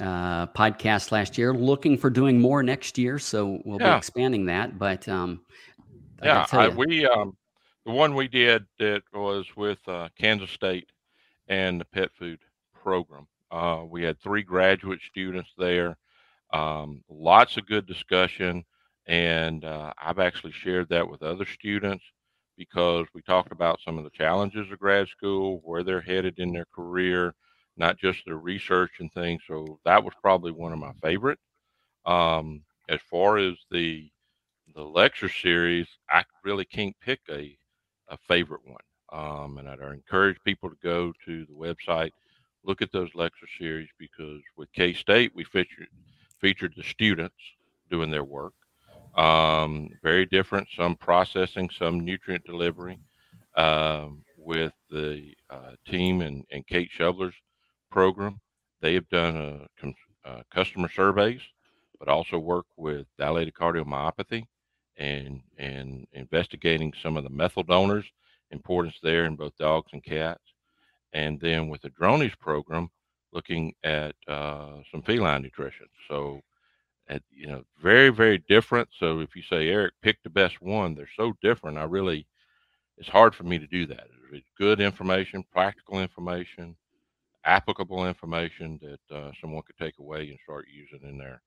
uh, 0.00 0.46
podcast 0.46 1.10
last 1.10 1.36
year. 1.36 1.52
Looking 1.52 1.98
for 1.98 2.10
doing 2.10 2.40
more 2.40 2.62
next 2.62 2.96
year, 2.96 3.18
so 3.18 3.60
we'll 3.64 3.80
yeah. 3.80 3.94
be 3.94 3.98
expanding 3.98 4.46
that. 4.46 4.78
But 4.78 5.08
um, 5.08 5.40
yeah, 6.22 6.46
I, 6.52 6.68
we 6.68 7.06
um, 7.06 7.36
the 7.84 7.92
one 7.92 8.14
we 8.14 8.28
did 8.28 8.64
that 8.78 9.02
was 9.12 9.46
with 9.56 9.80
uh, 9.88 10.10
Kansas 10.16 10.50
State 10.50 10.90
and 11.48 11.80
the 11.80 11.84
pet 11.86 12.10
food 12.16 12.38
program. 12.72 13.26
Uh, 13.50 13.82
we 13.88 14.04
had 14.04 14.20
three 14.20 14.44
graduate 14.44 15.00
students 15.10 15.50
there. 15.58 15.98
Um, 16.52 17.02
lots 17.08 17.56
of 17.56 17.66
good 17.66 17.86
discussion, 17.86 18.64
and 19.10 19.64
uh, 19.64 19.92
I've 20.00 20.20
actually 20.20 20.52
shared 20.52 20.88
that 20.90 21.10
with 21.10 21.24
other 21.24 21.44
students 21.44 22.04
because 22.56 23.06
we 23.12 23.22
talked 23.22 23.50
about 23.50 23.80
some 23.84 23.98
of 23.98 24.04
the 24.04 24.10
challenges 24.10 24.70
of 24.70 24.78
grad 24.78 25.08
school, 25.08 25.60
where 25.64 25.82
they're 25.82 26.00
headed 26.00 26.38
in 26.38 26.52
their 26.52 26.66
career, 26.72 27.34
not 27.76 27.98
just 27.98 28.24
their 28.24 28.36
research 28.36 28.92
and 29.00 29.12
things. 29.12 29.42
So 29.48 29.80
that 29.84 30.04
was 30.04 30.14
probably 30.22 30.52
one 30.52 30.72
of 30.72 30.78
my 30.78 30.92
favorite. 31.02 31.40
Um, 32.06 32.62
as 32.88 33.00
far 33.10 33.38
as 33.38 33.56
the 33.72 34.08
the 34.76 34.84
lecture 34.84 35.28
series, 35.28 35.88
I 36.08 36.22
really 36.44 36.64
can't 36.64 36.94
pick 37.00 37.20
a 37.28 37.58
a 38.08 38.16
favorite 38.28 38.62
one. 38.64 38.76
Um, 39.12 39.58
and 39.58 39.68
I'd 39.68 39.80
encourage 39.80 40.38
people 40.44 40.70
to 40.70 40.76
go 40.84 41.12
to 41.24 41.46
the 41.46 41.52
website, 41.52 42.12
look 42.62 42.80
at 42.80 42.92
those 42.92 43.10
lecture 43.16 43.48
series 43.58 43.88
because 43.98 44.40
with 44.56 44.72
K 44.72 44.92
State 44.92 45.32
we 45.34 45.42
featured 45.42 45.88
featured 46.40 46.74
the 46.76 46.84
students 46.84 47.34
doing 47.90 48.12
their 48.12 48.24
work. 48.24 48.54
Um, 49.16 49.90
very 50.02 50.26
different, 50.26 50.68
some 50.76 50.96
processing, 50.96 51.68
some 51.70 52.00
nutrient 52.00 52.44
delivery. 52.44 52.98
Um, 53.56 54.22
with 54.36 54.72
the 54.90 55.34
uh, 55.50 55.72
team 55.86 56.22
and, 56.22 56.44
and 56.50 56.66
Kate 56.66 56.88
Shoveller's 56.90 57.34
program, 57.90 58.40
they 58.80 58.94
have 58.94 59.08
done 59.08 59.66
uh, 60.24 60.42
customer 60.52 60.88
surveys, 60.88 61.40
but 61.98 62.08
also 62.08 62.38
work 62.38 62.66
with 62.76 63.06
dilated 63.18 63.54
cardiomyopathy 63.54 64.44
and 64.96 65.40
and 65.58 66.06
investigating 66.12 66.92
some 67.02 67.16
of 67.16 67.24
the 67.24 67.30
methyl 67.30 67.62
donors, 67.62 68.06
importance 68.50 68.96
there 69.02 69.24
in 69.24 69.36
both 69.36 69.56
dogs 69.58 69.90
and 69.92 70.04
cats, 70.04 70.42
and 71.12 71.40
then 71.40 71.68
with 71.68 71.82
the 71.82 71.90
Droney's 71.90 72.34
program, 72.36 72.90
looking 73.32 73.74
at 73.84 74.14
uh, 74.28 74.76
some 74.90 75.02
feline 75.02 75.42
nutrition. 75.42 75.86
So 76.08 76.40
you 77.30 77.46
know, 77.48 77.64
very, 77.82 78.10
very 78.10 78.38
different. 78.48 78.88
So 78.98 79.20
if 79.20 79.34
you 79.34 79.42
say, 79.42 79.68
Eric, 79.68 79.94
pick 80.02 80.22
the 80.22 80.30
best 80.30 80.60
one, 80.62 80.94
they're 80.94 81.08
so 81.16 81.32
different. 81.42 81.78
I 81.78 81.84
really, 81.84 82.26
it's 82.96 83.08
hard 83.08 83.34
for 83.34 83.44
me 83.44 83.58
to 83.58 83.66
do 83.66 83.86
that. 83.86 84.06
It's 84.32 84.46
good 84.58 84.80
information, 84.80 85.44
practical 85.52 86.00
information, 86.00 86.76
applicable 87.44 88.06
information 88.06 88.78
that 88.82 89.16
uh, 89.16 89.30
someone 89.40 89.62
could 89.62 89.78
take 89.78 89.98
away 89.98 90.28
and 90.28 90.38
start 90.44 90.66
using 90.72 91.08
in 91.08 91.18
their 91.18 91.42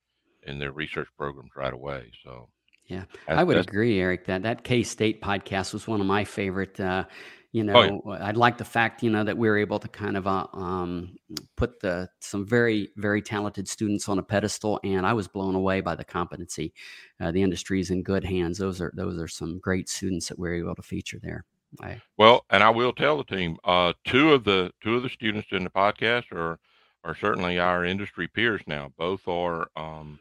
in 0.46 0.60
their 0.60 0.74
research 0.74 1.08
programs 1.17 1.51
right 1.55 1.74
away. 1.74 2.12
So, 2.24 2.50
yeah, 2.88 3.04
I 3.28 3.44
would 3.44 3.58
agree, 3.58 4.00
Eric. 4.00 4.25
That 4.25 4.44
that 4.44 4.63
K 4.63 4.84
State 4.84 5.22
podcast 5.22 5.74
was 5.74 5.88
one 5.88 6.02
of 6.02 6.08
my 6.08 6.24
favorite. 6.24 6.80
Uh, 6.80 7.06
you 7.54 7.63
know, 7.63 8.02
oh, 8.04 8.13
yeah. 8.13 8.25
I 8.25 8.32
like 8.32 8.58
the 8.58 8.66
fact, 8.66 9.04
you 9.04 9.12
know, 9.12 9.24
that 9.24 9.38
we 9.38 9.48
are 9.48 9.58
able 9.58 9.78
to 9.78 9.88
kind 9.88 10.18
of 10.18 10.25
uh, 10.25 10.48
um, 10.54 11.16
put 11.56 11.80
the 11.82 12.10
some 12.20 12.48
very, 12.48 12.90
very 12.98 13.22
talented 13.22 13.68
students 13.68 14.10
on 14.10 14.18
a 14.18 14.24
pedestal, 14.24 14.80
and 14.84 15.06
I 15.06 15.13
was 15.13 15.28
blown 15.28 15.54
away 15.54 15.80
by 15.80 15.94
the 15.94 16.04
competency. 16.04 16.74
Uh, 17.22 17.32
the 17.32 17.44
industry 17.44 17.80
is 17.80 17.92
in 17.92 18.02
good 18.02 18.24
hands. 18.24 18.58
Those 18.58 18.82
are 18.82 18.92
those 18.96 19.20
are 19.20 19.28
some 19.28 19.60
great 19.60 19.88
students 19.88 20.30
that 20.30 20.40
we 20.40 20.50
are 20.50 20.56
able 20.56 20.75
to 20.75 20.82
feature 20.82 21.20
there. 21.22 21.46
I, 21.80 22.02
well, 22.18 22.46
and 22.50 22.63
I 22.63 22.72
will 22.72 22.92
tell 22.92 23.18
the 23.18 23.24
team, 23.24 23.58
uh, 23.63 23.94
two 24.04 24.34
of 24.34 24.44
the 24.44 24.72
two 24.82 24.96
of 24.96 25.04
the 25.04 25.10
students 25.10 25.50
in 25.52 25.63
the 25.63 25.70
podcast 25.70 26.32
are 26.32 26.60
are 27.04 27.16
certainly 27.16 27.60
our 27.60 27.86
industry 27.86 28.28
peers 28.28 28.62
now. 28.66 28.92
Both 28.98 29.28
are 29.28 29.68
um, 29.75 30.20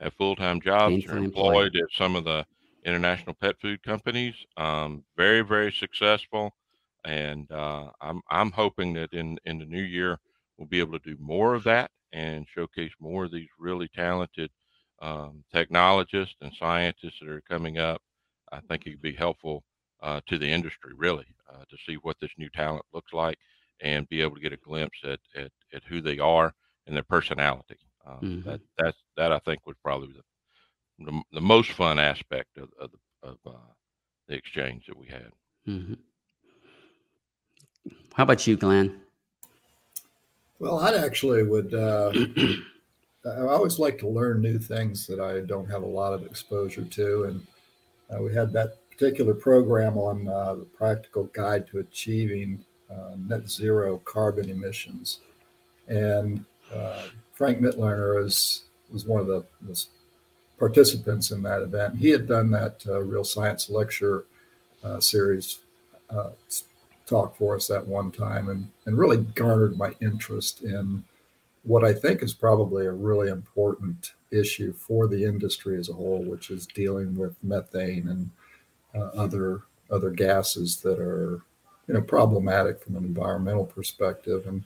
have 0.00 0.14
full 0.14 0.36
time 0.36 0.60
jobs, 0.60 1.06
are 1.06 1.16
employed, 1.16 1.76
at 1.76 1.86
some 1.92 2.16
of 2.16 2.24
the 2.24 2.44
international 2.84 3.34
pet 3.34 3.56
food 3.60 3.82
companies. 3.82 4.34
Um, 4.56 5.04
very, 5.16 5.40
very 5.42 5.72
successful 5.72 6.54
and 7.04 7.50
uh, 7.52 7.90
I'm 8.00 8.22
I'm 8.30 8.50
hoping 8.52 8.94
that 8.94 9.12
in 9.12 9.38
in 9.44 9.58
the 9.58 9.66
new 9.66 9.82
year 9.82 10.18
we'll 10.56 10.68
be 10.68 10.80
able 10.80 10.98
to 10.98 11.10
do 11.10 11.16
more 11.20 11.54
of 11.54 11.64
that 11.64 11.90
and 12.12 12.46
showcase 12.48 12.92
more 13.00 13.24
of 13.24 13.32
these 13.32 13.48
really 13.58 13.88
talented 13.88 14.50
um, 15.02 15.44
technologists 15.52 16.36
and 16.40 16.52
scientists 16.54 17.18
that 17.20 17.28
are 17.28 17.42
coming 17.42 17.78
up. 17.78 18.00
I 18.52 18.60
think 18.60 18.86
it 18.86 18.92
could 18.92 19.02
be 19.02 19.14
helpful 19.14 19.64
uh, 20.02 20.20
to 20.28 20.38
the 20.38 20.50
industry 20.50 20.92
really 20.96 21.26
uh, 21.52 21.64
to 21.68 21.76
see 21.86 21.96
what 21.96 22.16
this 22.20 22.30
new 22.38 22.48
talent 22.50 22.84
looks 22.92 23.12
like 23.12 23.38
and 23.80 24.08
be 24.08 24.22
able 24.22 24.36
to 24.36 24.40
get 24.42 24.52
a 24.52 24.58
glimpse 24.58 24.98
at 25.04 25.20
at, 25.36 25.50
at 25.72 25.82
who 25.84 26.00
they 26.00 26.18
are 26.18 26.54
and 26.86 26.96
their 26.96 27.02
personality. 27.04 27.78
Um, 28.06 28.18
mm-hmm. 28.22 28.48
That 28.48 28.60
that's 28.78 28.98
that 29.16 29.32
I 29.32 29.38
think 29.40 29.66
was 29.66 29.76
probably 29.82 30.08
the 30.08 31.04
the, 31.06 31.22
the 31.32 31.40
most 31.40 31.72
fun 31.72 31.98
aspect 31.98 32.56
of 32.58 32.68
of, 32.78 32.90
the, 32.90 33.28
of 33.28 33.38
uh, 33.46 33.72
the 34.28 34.34
exchange 34.34 34.86
that 34.86 34.96
we 34.96 35.06
had. 35.06 35.30
Mm-hmm. 35.68 35.94
How 38.14 38.22
about 38.22 38.46
you, 38.46 38.56
Glenn? 38.56 39.00
Well, 40.58 40.78
I 40.78 40.94
actually 40.94 41.42
would. 41.42 41.74
Uh, 41.74 42.12
I 43.26 43.40
always 43.40 43.78
like 43.78 43.98
to 43.98 44.08
learn 44.08 44.42
new 44.42 44.58
things 44.58 45.06
that 45.06 45.18
I 45.18 45.40
don't 45.40 45.70
have 45.70 45.82
a 45.82 45.86
lot 45.86 46.12
of 46.12 46.26
exposure 46.26 46.84
to, 46.84 47.24
and 47.24 47.46
uh, 48.10 48.22
we 48.22 48.34
had 48.34 48.52
that 48.52 48.78
particular 48.90 49.34
program 49.34 49.96
on 49.98 50.28
uh, 50.28 50.54
the 50.54 50.64
practical 50.64 51.24
guide 51.32 51.66
to 51.68 51.78
achieving 51.78 52.64
uh, 52.90 53.16
net 53.16 53.48
zero 53.48 53.98
carbon 54.04 54.48
emissions, 54.50 55.20
and 55.88 56.44
uh, 56.72 57.02
Frank 57.34 57.60
Mitloehner 57.60 58.24
is 58.24 58.64
was 58.92 59.06
one 59.06 59.20
of 59.20 59.26
the, 59.26 59.44
the, 59.62 59.84
participants 60.56 61.32
in 61.32 61.42
that 61.42 61.62
event. 61.62 61.96
He 61.96 62.10
had 62.10 62.28
done 62.28 62.50
that 62.52 62.84
uh, 62.86 63.00
real 63.00 63.24
science 63.24 63.68
lecture 63.68 64.24
uh, 64.84 65.00
series 65.00 65.58
talk 67.06 67.36
for 67.36 67.56
us 67.56 67.66
that 67.66 67.86
one 67.86 68.10
time, 68.10 68.48
and 68.48 68.70
and 68.86 68.98
really 68.98 69.18
garnered 69.18 69.76
my 69.76 69.92
interest 70.00 70.62
in 70.62 71.04
what 71.64 71.84
I 71.84 71.92
think 71.92 72.22
is 72.22 72.34
probably 72.34 72.86
a 72.86 72.92
really 72.92 73.28
important 73.30 74.12
issue 74.30 74.72
for 74.72 75.06
the 75.06 75.24
industry 75.24 75.78
as 75.78 75.88
a 75.88 75.94
whole, 75.94 76.22
which 76.22 76.50
is 76.50 76.66
dealing 76.66 77.16
with 77.16 77.36
methane 77.42 78.08
and 78.08 78.30
uh, 78.94 79.10
other 79.18 79.62
other 79.90 80.10
gases 80.10 80.78
that 80.78 80.98
are 80.98 81.42
you 81.86 81.94
know 81.94 82.00
problematic 82.00 82.82
from 82.82 82.96
an 82.96 83.04
environmental 83.04 83.66
perspective 83.66 84.46
and 84.46 84.64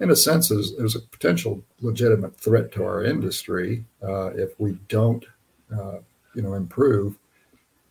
in 0.00 0.10
a 0.10 0.16
sense 0.16 0.48
there's, 0.48 0.76
there's 0.76 0.96
a 0.96 1.00
potential 1.00 1.62
legitimate 1.80 2.36
threat 2.38 2.72
to 2.72 2.84
our 2.84 3.04
industry 3.04 3.84
uh, 4.02 4.30
if 4.34 4.58
we 4.58 4.72
don't 4.88 5.24
uh, 5.72 5.98
you 6.34 6.42
know 6.42 6.54
improve 6.54 7.18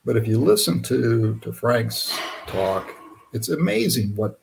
but 0.05 0.17
if 0.17 0.27
you 0.27 0.39
listen 0.39 0.81
to 0.81 1.39
to 1.41 1.53
frank's 1.53 2.17
talk 2.47 2.95
it's 3.33 3.49
amazing 3.49 4.15
what, 4.15 4.39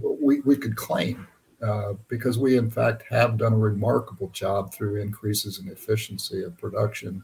what 0.00 0.20
we, 0.20 0.40
we 0.40 0.56
could 0.56 0.76
claim 0.76 1.26
uh, 1.62 1.92
because 2.08 2.38
we, 2.38 2.56
in 2.56 2.68
fact, 2.68 3.04
have 3.08 3.38
done 3.38 3.52
a 3.52 3.56
remarkable 3.56 4.28
job 4.30 4.74
through 4.74 5.00
increases 5.00 5.60
in 5.60 5.68
efficiency 5.68 6.42
of 6.42 6.58
production 6.58 7.22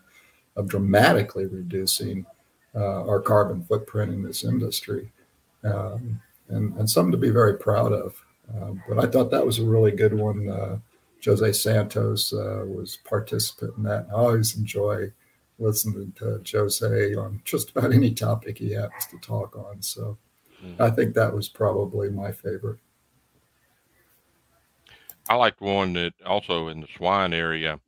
of 0.55 0.69
dramatically 0.69 1.47
reducing 1.47 2.25
uh, 2.77 3.05
our 3.05 3.21
carbon 3.21 3.65
footprint 3.65 4.13
in 4.13 4.23
this 4.23 4.45
industry. 4.45 5.11
Um, 5.65 6.21
and, 6.49 6.73
and 6.77 6.89
something 6.89 7.11
to 7.11 7.19
be 7.19 7.31
very 7.31 7.59
proud 7.59 7.93
of. 7.93 8.15
Uh, 8.55 8.73
but 8.89 8.99
I 8.99 9.07
thought 9.07 9.31
that 9.31 9.45
was 9.45 9.59
a 9.59 9.65
really 9.65 9.93
good 9.93 10.15
one. 10.15 10.49
Uh, 10.49 10.79
Jose 11.25 11.53
Santos 11.53 12.33
uh, 12.33 12.65
was 12.67 12.99
participant 13.05 13.75
in 13.77 13.83
that. 13.85 14.07
I 14.11 14.15
always 14.15 14.57
enjoy 14.57 15.13
listening 15.59 16.13
to 16.19 16.41
Jose 16.51 17.15
on 17.15 17.41
just 17.45 17.71
about 17.71 17.93
any 17.93 18.13
topic 18.13 18.59
he 18.59 18.73
happens 18.73 19.07
to 19.07 19.19
talk 19.19 19.57
on. 19.57 19.83
So 19.83 20.17
mm-hmm. 20.65 20.81
I 20.81 20.91
think 20.91 21.15
that 21.15 21.35
was 21.35 21.49
probably 21.49 22.11
my 22.11 22.33
favorite. 22.33 22.79
I 25.29 25.35
liked 25.35 25.61
one 25.61 25.93
that 25.95 26.15
also 26.25 26.69
in 26.69 26.81
the 26.81 26.89
swine 26.97 27.35
area, 27.35 27.79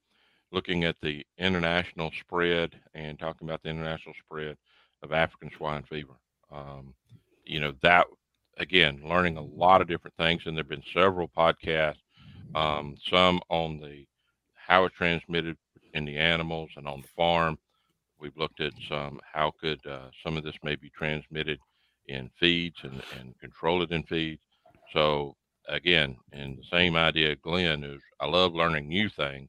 looking 0.53 0.85
at 0.85 0.97
the 1.01 1.25
international 1.39 2.11
spread 2.21 2.79
and 2.95 3.19
talking 3.19 3.49
about 3.49 3.63
the 3.63 3.71
international 3.71 4.15
spread 4.25 4.57
of 5.03 5.13
African 5.13 5.51
swine 5.57 5.85
fever. 5.85 6.15
Um, 6.53 6.93
you 7.45 7.61
know, 7.61 7.73
that 7.83 8.07
again, 8.61 9.01
learning 9.05 9.37
a 9.37 9.43
lot 9.43 9.81
of 9.81 9.89
different 9.89 10.17
things. 10.17 10.43
And 10.47 10.57
there 10.57 10.63
have 10.63 10.69
been 10.69 10.83
several 10.95 11.29
podcasts, 11.29 11.97
um, 12.55 12.97
some 13.09 13.41
on 13.49 13.79
the 13.81 14.07
how 14.55 14.85
it's 14.85 14.95
transmitted 14.95 15.57
in 15.95 16.05
the 16.05 16.17
animals 16.17 16.71
and 16.77 16.87
on 16.87 17.01
the 17.01 17.09
farm. 17.17 17.59
We've 18.21 18.37
looked 18.37 18.61
at 18.61 18.75
some 18.89 19.19
how 19.33 19.53
could 19.61 19.85
uh, 19.87 20.11
some 20.23 20.37
of 20.37 20.45
this 20.45 20.55
may 20.63 20.77
be 20.77 20.91
transmitted 20.91 21.59
in 22.07 22.31
feeds 22.39 22.77
and, 22.83 23.03
and 23.19 23.39
control 23.41 23.83
it 23.83 23.91
in 23.91 24.03
feeds. 24.05 24.43
So 24.93 25.37
again, 25.69 26.17
and 26.33 26.59
the 26.59 26.65
same 26.71 26.97
idea, 26.97 27.37
Glenn, 27.37 27.83
is 27.83 28.01
I 28.21 28.27
love 28.27 28.55
learning 28.55 28.89
new 28.89 29.09
things. 29.09 29.49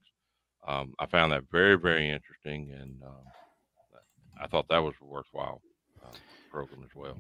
Um, 0.67 0.93
I 0.99 1.05
found 1.07 1.31
that 1.33 1.43
very, 1.51 1.77
very 1.77 2.09
interesting, 2.09 2.71
and 2.71 3.01
um, 3.03 3.25
I 4.39 4.47
thought 4.47 4.67
that 4.69 4.83
was 4.83 4.93
a 5.01 5.05
worthwhile 5.05 5.61
uh, 6.05 6.15
program 6.51 6.83
as 6.83 6.95
well. 6.95 7.17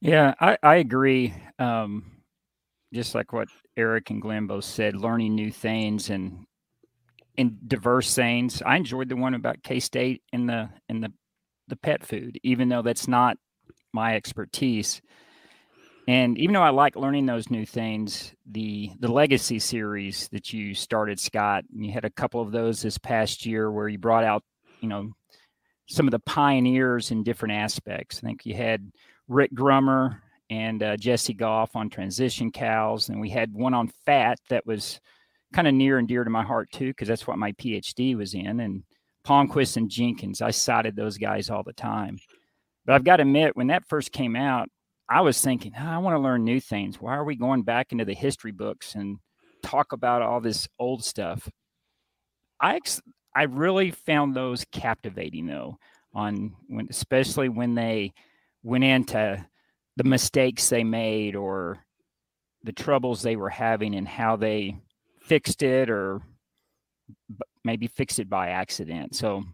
Yeah, 0.00 0.34
I, 0.40 0.58
I 0.62 0.76
agree. 0.76 1.34
Um, 1.58 2.12
just 2.94 3.14
like 3.14 3.32
what 3.32 3.48
Eric 3.76 4.10
and 4.10 4.22
Glenn 4.22 4.46
both 4.46 4.64
said, 4.64 4.96
learning 4.96 5.34
new 5.34 5.50
things 5.50 6.10
and 6.10 6.46
in 7.36 7.58
diverse 7.66 8.14
things. 8.14 8.62
I 8.62 8.76
enjoyed 8.76 9.08
the 9.08 9.16
one 9.16 9.34
about 9.34 9.62
K 9.62 9.80
State 9.80 10.22
in 10.32 10.46
the 10.46 10.70
in 10.88 11.00
the 11.00 11.12
the 11.68 11.76
pet 11.76 12.04
food, 12.06 12.38
even 12.42 12.68
though 12.68 12.82
that's 12.82 13.08
not 13.08 13.38
my 13.92 14.16
expertise. 14.16 15.02
And 16.06 16.38
even 16.38 16.54
though 16.54 16.62
I 16.62 16.70
like 16.70 16.96
learning 16.96 17.26
those 17.26 17.50
new 17.50 17.66
things, 17.66 18.34
the 18.50 18.90
the 19.00 19.10
legacy 19.12 19.58
series 19.58 20.28
that 20.32 20.52
you 20.52 20.74
started, 20.74 21.20
Scott, 21.20 21.64
you 21.74 21.92
had 21.92 22.04
a 22.04 22.10
couple 22.10 22.40
of 22.42 22.52
those 22.52 22.82
this 22.82 22.98
past 22.98 23.46
year 23.46 23.70
where 23.70 23.88
you 23.88 23.98
brought 23.98 24.24
out, 24.24 24.42
you 24.80 24.88
know, 24.88 25.12
some 25.88 26.06
of 26.06 26.12
the 26.12 26.20
pioneers 26.20 27.10
in 27.10 27.22
different 27.24 27.54
aspects. 27.54 28.18
I 28.22 28.26
think 28.26 28.46
you 28.46 28.54
had 28.54 28.92
Rick 29.28 29.54
Grummer 29.54 30.22
and 30.50 30.82
uh, 30.82 30.96
Jesse 30.96 31.34
Goff 31.34 31.74
on 31.76 31.88
transition 31.88 32.50
cows, 32.50 33.08
and 33.08 33.20
we 33.20 33.30
had 33.30 33.52
one 33.52 33.74
on 33.74 33.90
fat 34.04 34.38
that 34.50 34.66
was 34.66 35.00
kind 35.52 35.68
of 35.68 35.74
near 35.74 35.98
and 35.98 36.08
dear 36.08 36.24
to 36.24 36.30
my 36.30 36.42
heart 36.42 36.70
too, 36.72 36.88
because 36.88 37.08
that's 37.08 37.26
what 37.26 37.38
my 37.38 37.52
PhD 37.52 38.16
was 38.16 38.34
in. 38.34 38.60
And 38.60 38.82
Palmquist 39.26 39.76
and 39.76 39.90
Jenkins, 39.90 40.42
I 40.42 40.50
cited 40.50 40.96
those 40.96 41.16
guys 41.16 41.48
all 41.48 41.62
the 41.62 41.72
time. 41.72 42.18
But 42.84 42.94
I've 42.94 43.04
got 43.04 43.16
to 43.16 43.22
admit, 43.22 43.56
when 43.56 43.68
that 43.68 43.88
first 43.88 44.12
came 44.12 44.36
out, 44.36 44.68
I 45.08 45.20
was 45.22 45.40
thinking, 45.40 45.72
oh, 45.78 45.86
I 45.86 45.98
want 45.98 46.14
to 46.14 46.20
learn 46.20 46.44
new 46.44 46.60
things. 46.60 47.00
Why 47.00 47.14
are 47.14 47.24
we 47.24 47.36
going 47.36 47.62
back 47.62 47.92
into 47.92 48.04
the 48.04 48.14
history 48.14 48.52
books 48.52 48.94
and 48.94 49.18
talk 49.62 49.92
about 49.92 50.22
all 50.22 50.40
this 50.40 50.68
old 50.78 51.04
stuff? 51.04 51.48
I 52.60 52.76
ex- 52.76 53.02
I 53.34 53.44
really 53.44 53.90
found 53.90 54.34
those 54.34 54.64
captivating 54.72 55.46
though, 55.46 55.78
on 56.14 56.54
when 56.68 56.86
especially 56.90 57.48
when 57.48 57.74
they 57.74 58.12
went 58.64 58.82
into 58.82 59.46
the 59.96 60.04
mistakes 60.04 60.68
they 60.68 60.82
made 60.82 61.36
or 61.36 61.78
the 62.64 62.72
troubles 62.72 63.22
they 63.22 63.36
were 63.36 63.50
having 63.50 63.94
and 63.94 64.08
how 64.08 64.34
they 64.34 64.76
fixed 65.20 65.62
it 65.62 65.90
or 65.90 66.22
maybe 67.62 67.86
fixed 67.86 68.18
it 68.18 68.28
by 68.28 68.48
accident. 68.48 69.14
So 69.14 69.44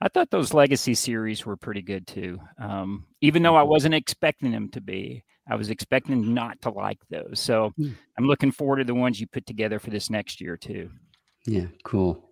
I 0.00 0.08
thought 0.08 0.30
those 0.30 0.52
legacy 0.52 0.94
series 0.94 1.46
were 1.46 1.56
pretty 1.56 1.82
good 1.82 2.06
too. 2.06 2.40
Um, 2.58 3.06
even 3.20 3.42
though 3.42 3.56
I 3.56 3.60
mm-hmm. 3.60 3.70
wasn't 3.70 3.94
expecting 3.94 4.50
them 4.50 4.68
to 4.70 4.80
be, 4.80 5.22
I 5.48 5.56
was 5.56 5.70
expecting 5.70 6.34
not 6.34 6.60
to 6.62 6.70
like 6.70 6.98
those. 7.10 7.38
So 7.38 7.72
hmm. 7.76 7.90
I'm 8.18 8.24
looking 8.24 8.50
forward 8.50 8.78
to 8.78 8.84
the 8.84 8.94
ones 8.94 9.20
you 9.20 9.26
put 9.26 9.46
together 9.46 9.78
for 9.78 9.90
this 9.90 10.08
next 10.08 10.40
year 10.40 10.56
too. 10.56 10.90
Yeah, 11.46 11.66
cool. 11.84 12.30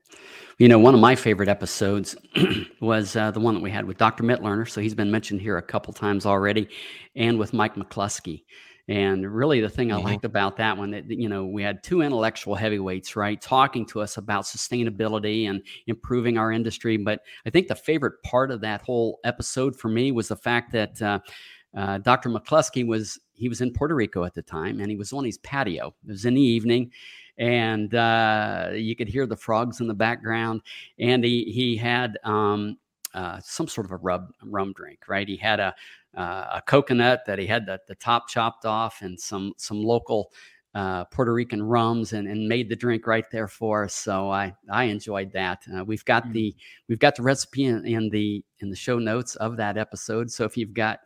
You 0.59 0.69
know, 0.69 0.79
one 0.79 0.95
of 0.95 1.01
my 1.01 1.17
favorite 1.17 1.49
episodes 1.49 2.15
was 2.81 3.17
uh, 3.17 3.31
the 3.31 3.41
one 3.41 3.55
that 3.55 3.63
we 3.63 3.71
had 3.71 3.85
with 3.85 3.99
Dr. 3.99 4.23
Mitloehner. 4.23 4.69
So 4.69 4.81
he's 4.81 4.95
been 4.95 5.11
mentioned 5.11 5.41
here 5.41 5.57
a 5.57 5.63
couple 5.63 5.93
times 5.93 6.27
already, 6.27 6.69
and 7.17 7.39
with 7.39 7.53
Mike 7.53 7.75
McCloskey. 7.75 8.45
And 8.89 9.33
really, 9.33 9.61
the 9.61 9.69
thing 9.69 9.93
I 9.93 9.97
mm-hmm. 9.97 10.07
liked 10.07 10.25
about 10.25 10.57
that 10.57 10.77
one 10.77 10.91
that 10.91 11.09
you 11.09 11.29
know 11.29 11.47
we 11.47 11.63
had 11.63 11.83
two 11.83 12.03
intellectual 12.03 12.55
heavyweights, 12.55 13.15
right, 13.15 13.41
talking 13.41 13.87
to 13.87 14.01
us 14.01 14.17
about 14.17 14.45
sustainability 14.45 15.49
and 15.49 15.63
improving 15.87 16.37
our 16.37 16.51
industry. 16.51 16.97
But 16.97 17.21
I 17.47 17.51
think 17.51 17.69
the 17.69 17.77
favorite 17.77 18.23
part 18.23 18.51
of 18.51 18.61
that 18.63 18.83
whole 18.83 19.21
episode 19.25 19.77
for 19.77 19.89
me 19.89 20.11
was 20.11 20.29
the 20.29 20.37
fact 20.37 20.73
that 20.73 21.01
uh, 21.01 21.21
uh, 21.77 21.99
Dr. 21.99 22.29
McCloskey 22.29 22.87
was 22.87 23.19
he 23.35 23.49
was 23.49 23.61
in 23.61 23.73
Puerto 23.73 23.95
Rico 23.95 24.25
at 24.25 24.35
the 24.35 24.43
time, 24.43 24.81
and 24.81 24.91
he 24.91 24.97
was 24.97 25.13
on 25.13 25.25
his 25.25 25.39
patio. 25.39 25.95
It 26.07 26.11
was 26.11 26.25
in 26.25 26.35
the 26.35 26.43
evening, 26.43 26.91
and 27.39 27.95
uh, 27.95 28.71
you 28.75 28.95
could 28.95 29.09
hear 29.09 29.27
the 29.27 29.37
frogs 29.37 29.81
in 29.81 29.87
the 29.87 29.95
background. 29.95 30.63
And 30.99 31.25
he 31.25 31.45
he 31.45 31.77
had 31.77 32.19
um, 32.25 32.79
uh, 33.15 33.41
some 33.43 33.69
sort 33.69 33.87
of 33.87 33.93
a 33.93 33.97
rub, 33.97 34.33
rum 34.45 34.73
drink, 34.75 35.01
right? 35.09 35.29
He 35.29 35.37
had 35.37 35.61
a 35.61 35.75
uh, 36.17 36.47
a 36.55 36.63
coconut 36.67 37.23
that 37.27 37.39
he 37.39 37.47
had 37.47 37.67
the, 37.67 37.81
the 37.89 37.95
top 37.95 38.29
chopped 38.29 38.67
off 38.67 39.03
and 39.03 39.19
some 39.19 39.53
some 39.57 39.83
local 39.83 40.33
uh, 40.75 41.05
Puerto 41.05 41.33
Rican 41.33 41.63
rums 41.63 42.15
and, 42.15 42.27
and 42.27 42.49
made 42.49 42.69
the 42.69 42.77
drink 42.77 43.07
right 43.07 43.31
there 43.31 43.49
for 43.49 43.85
us. 43.85 43.95
So 43.95 44.31
I 44.31 44.55
I 44.71 44.85
enjoyed 44.85 45.33
that. 45.33 45.63
Uh, 45.75 45.85
we've 45.85 46.05
got 46.05 46.25
mm. 46.27 46.33
the 46.33 46.57
we've 46.89 46.99
got 46.99 47.17
the 47.17 47.23
recipe 47.23 47.65
in, 47.65 47.87
in, 47.87 48.09
the 48.09 48.45
in 48.61 48.71
the 48.71 48.77
show 48.77 48.99
notes 48.99 49.37
of 49.37 49.57
that 49.57 49.77
episode. 49.77 50.31
So 50.31 50.45
if 50.45 50.57
you've 50.57 50.75
got 50.75 51.01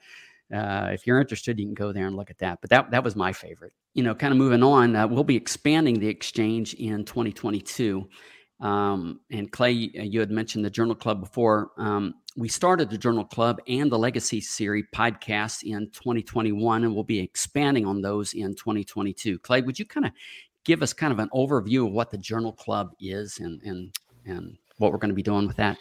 uh, 0.54 0.90
if 0.92 1.06
you're 1.06 1.20
interested, 1.20 1.58
you 1.58 1.66
can 1.66 1.74
go 1.74 1.92
there 1.92 2.06
and 2.06 2.16
look 2.16 2.30
at 2.30 2.38
that. 2.38 2.60
But 2.60 2.70
that 2.70 2.90
that 2.90 3.04
was 3.04 3.16
my 3.16 3.32
favorite. 3.32 3.72
You 3.94 4.02
know, 4.02 4.14
kind 4.14 4.32
of 4.32 4.38
moving 4.38 4.62
on. 4.62 4.94
Uh, 4.94 5.06
we'll 5.06 5.24
be 5.24 5.36
expanding 5.36 5.98
the 5.98 6.08
exchange 6.08 6.74
in 6.74 7.04
2022. 7.04 8.08
Um, 8.60 9.20
and 9.30 9.50
Clay, 9.52 9.72
you 9.72 10.20
had 10.20 10.30
mentioned 10.30 10.64
the 10.64 10.70
Journal 10.70 10.94
Club 10.94 11.20
before. 11.20 11.70
Um, 11.76 12.14
we 12.36 12.48
started 12.48 12.90
the 12.90 12.98
Journal 12.98 13.24
Club 13.24 13.60
and 13.66 13.90
the 13.90 13.98
Legacy 13.98 14.40
Series 14.40 14.86
podcast 14.94 15.62
in 15.62 15.90
2021, 15.90 16.84
and 16.84 16.94
we'll 16.94 17.04
be 17.04 17.20
expanding 17.20 17.86
on 17.86 18.00
those 18.00 18.34
in 18.34 18.54
2022. 18.54 19.38
Clay, 19.40 19.62
would 19.62 19.78
you 19.78 19.84
kind 19.84 20.06
of 20.06 20.12
give 20.64 20.82
us 20.82 20.92
kind 20.92 21.12
of 21.12 21.18
an 21.18 21.28
overview 21.34 21.86
of 21.86 21.92
what 21.92 22.10
the 22.10 22.18
Journal 22.18 22.52
Club 22.52 22.92
is 23.00 23.38
and 23.40 23.60
and 23.62 23.94
and 24.24 24.58
what 24.78 24.92
we're 24.92 24.98
going 24.98 25.10
to 25.10 25.14
be 25.14 25.22
doing 25.22 25.46
with 25.46 25.56
that? 25.56 25.78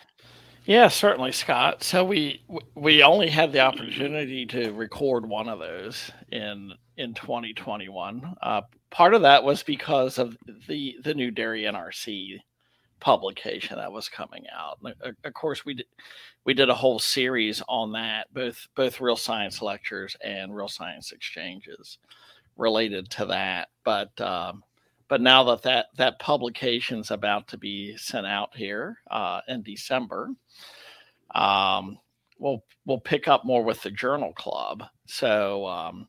Yeah, 0.65 0.87
certainly, 0.87 1.31
Scott. 1.31 1.83
So 1.83 2.03
we 2.03 2.43
we 2.73 3.03
only 3.03 3.29
had 3.29 3.51
the 3.51 3.59
opportunity 3.59 4.47
to 4.47 4.71
record 4.71 5.27
one 5.27 5.47
of 5.47 5.59
those 5.59 6.11
in 6.31 6.73
in 6.97 7.13
2021. 7.13 8.35
Uh, 8.41 8.61
part 8.89 9.13
of 9.13 9.21
that 9.21 9.43
was 9.43 9.61
because 9.61 10.17
of 10.17 10.35
the 10.67 10.95
the 11.03 11.13
new 11.13 11.29
dairy 11.29 11.63
NRC 11.63 12.39
publication 12.99 13.77
that 13.77 13.91
was 13.91 14.09
coming 14.09 14.45
out. 14.51 14.79
Of 15.23 15.33
course, 15.35 15.65
we 15.65 15.75
did 15.75 15.85
we 16.45 16.55
did 16.55 16.69
a 16.69 16.75
whole 16.75 16.99
series 16.99 17.61
on 17.69 17.91
that, 17.91 18.33
both 18.33 18.67
both 18.75 18.99
real 18.99 19.15
science 19.17 19.61
lectures 19.61 20.15
and 20.23 20.55
real 20.55 20.67
science 20.67 21.11
exchanges 21.11 21.99
related 22.57 23.09
to 23.11 23.25
that. 23.27 23.69
But 23.83 24.19
um, 24.19 24.63
but 25.07 25.21
now 25.21 25.43
that 25.43 25.61
that 25.63 25.87
that 25.97 26.19
publication's 26.19 27.11
about 27.11 27.47
to 27.49 27.57
be 27.57 27.95
sent 27.97 28.25
out 28.25 28.55
here 28.55 28.97
uh, 29.09 29.41
in 29.47 29.61
December, 29.61 30.29
um, 31.33 31.99
we'll 32.39 32.63
we'll 32.85 32.99
pick 32.99 33.27
up 33.27 33.45
more 33.45 33.63
with 33.63 33.81
the 33.83 33.91
journal 33.91 34.33
club. 34.33 34.83
So, 35.05 35.67
um, 35.67 36.07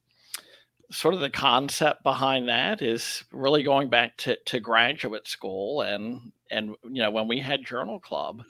sort 0.90 1.14
of 1.14 1.20
the 1.20 1.30
concept 1.30 2.02
behind 2.02 2.48
that 2.48 2.80
is 2.80 3.24
really 3.32 3.62
going 3.62 3.90
back 3.90 4.16
to, 4.18 4.36
to 4.46 4.60
graduate 4.60 5.26
school 5.28 5.82
and 5.82 6.32
and 6.50 6.70
you 6.84 7.02
know 7.02 7.10
when 7.10 7.28
we 7.28 7.40
had 7.40 7.66
journal 7.66 8.00
club 8.00 8.42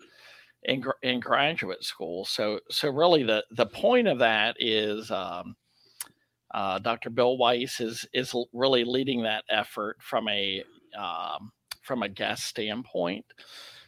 in 0.62 0.84
in 1.02 1.18
graduate 1.18 1.82
school. 1.82 2.24
So 2.24 2.60
so 2.70 2.90
really 2.90 3.24
the 3.24 3.44
the 3.50 3.66
point 3.66 4.08
of 4.08 4.20
that 4.20 4.56
is. 4.60 5.10
Um, 5.10 5.56
uh, 6.56 6.78
Dr. 6.78 7.10
Bill 7.10 7.36
Weiss 7.36 7.80
is 7.80 8.08
is 8.14 8.34
really 8.54 8.82
leading 8.82 9.22
that 9.22 9.44
effort 9.50 9.98
from 10.00 10.26
a 10.28 10.64
um, 10.98 11.52
from 11.82 12.02
a 12.02 12.08
guest 12.08 12.44
standpoint. 12.44 13.26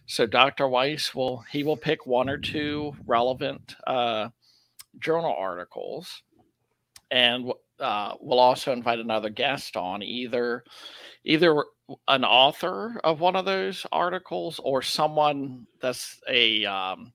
So 0.04 0.26
Dr. 0.26 0.68
Weiss 0.68 1.14
will 1.14 1.38
he 1.50 1.62
will 1.62 1.78
pick 1.78 2.06
one 2.06 2.28
or 2.28 2.36
two 2.36 2.92
relevant 3.06 3.74
uh, 3.86 4.28
journal 4.98 5.34
articles, 5.36 6.22
and 7.10 7.50
uh, 7.80 8.14
we'll 8.20 8.38
also 8.38 8.74
invite 8.74 8.98
another 8.98 9.30
guest 9.30 9.74
on 9.74 10.02
either 10.02 10.62
either 11.24 11.64
an 12.06 12.22
author 12.22 13.00
of 13.02 13.20
one 13.20 13.34
of 13.34 13.46
those 13.46 13.86
articles 13.92 14.60
or 14.62 14.82
someone 14.82 15.66
that's 15.80 16.20
a 16.28 16.66
um, 16.66 17.14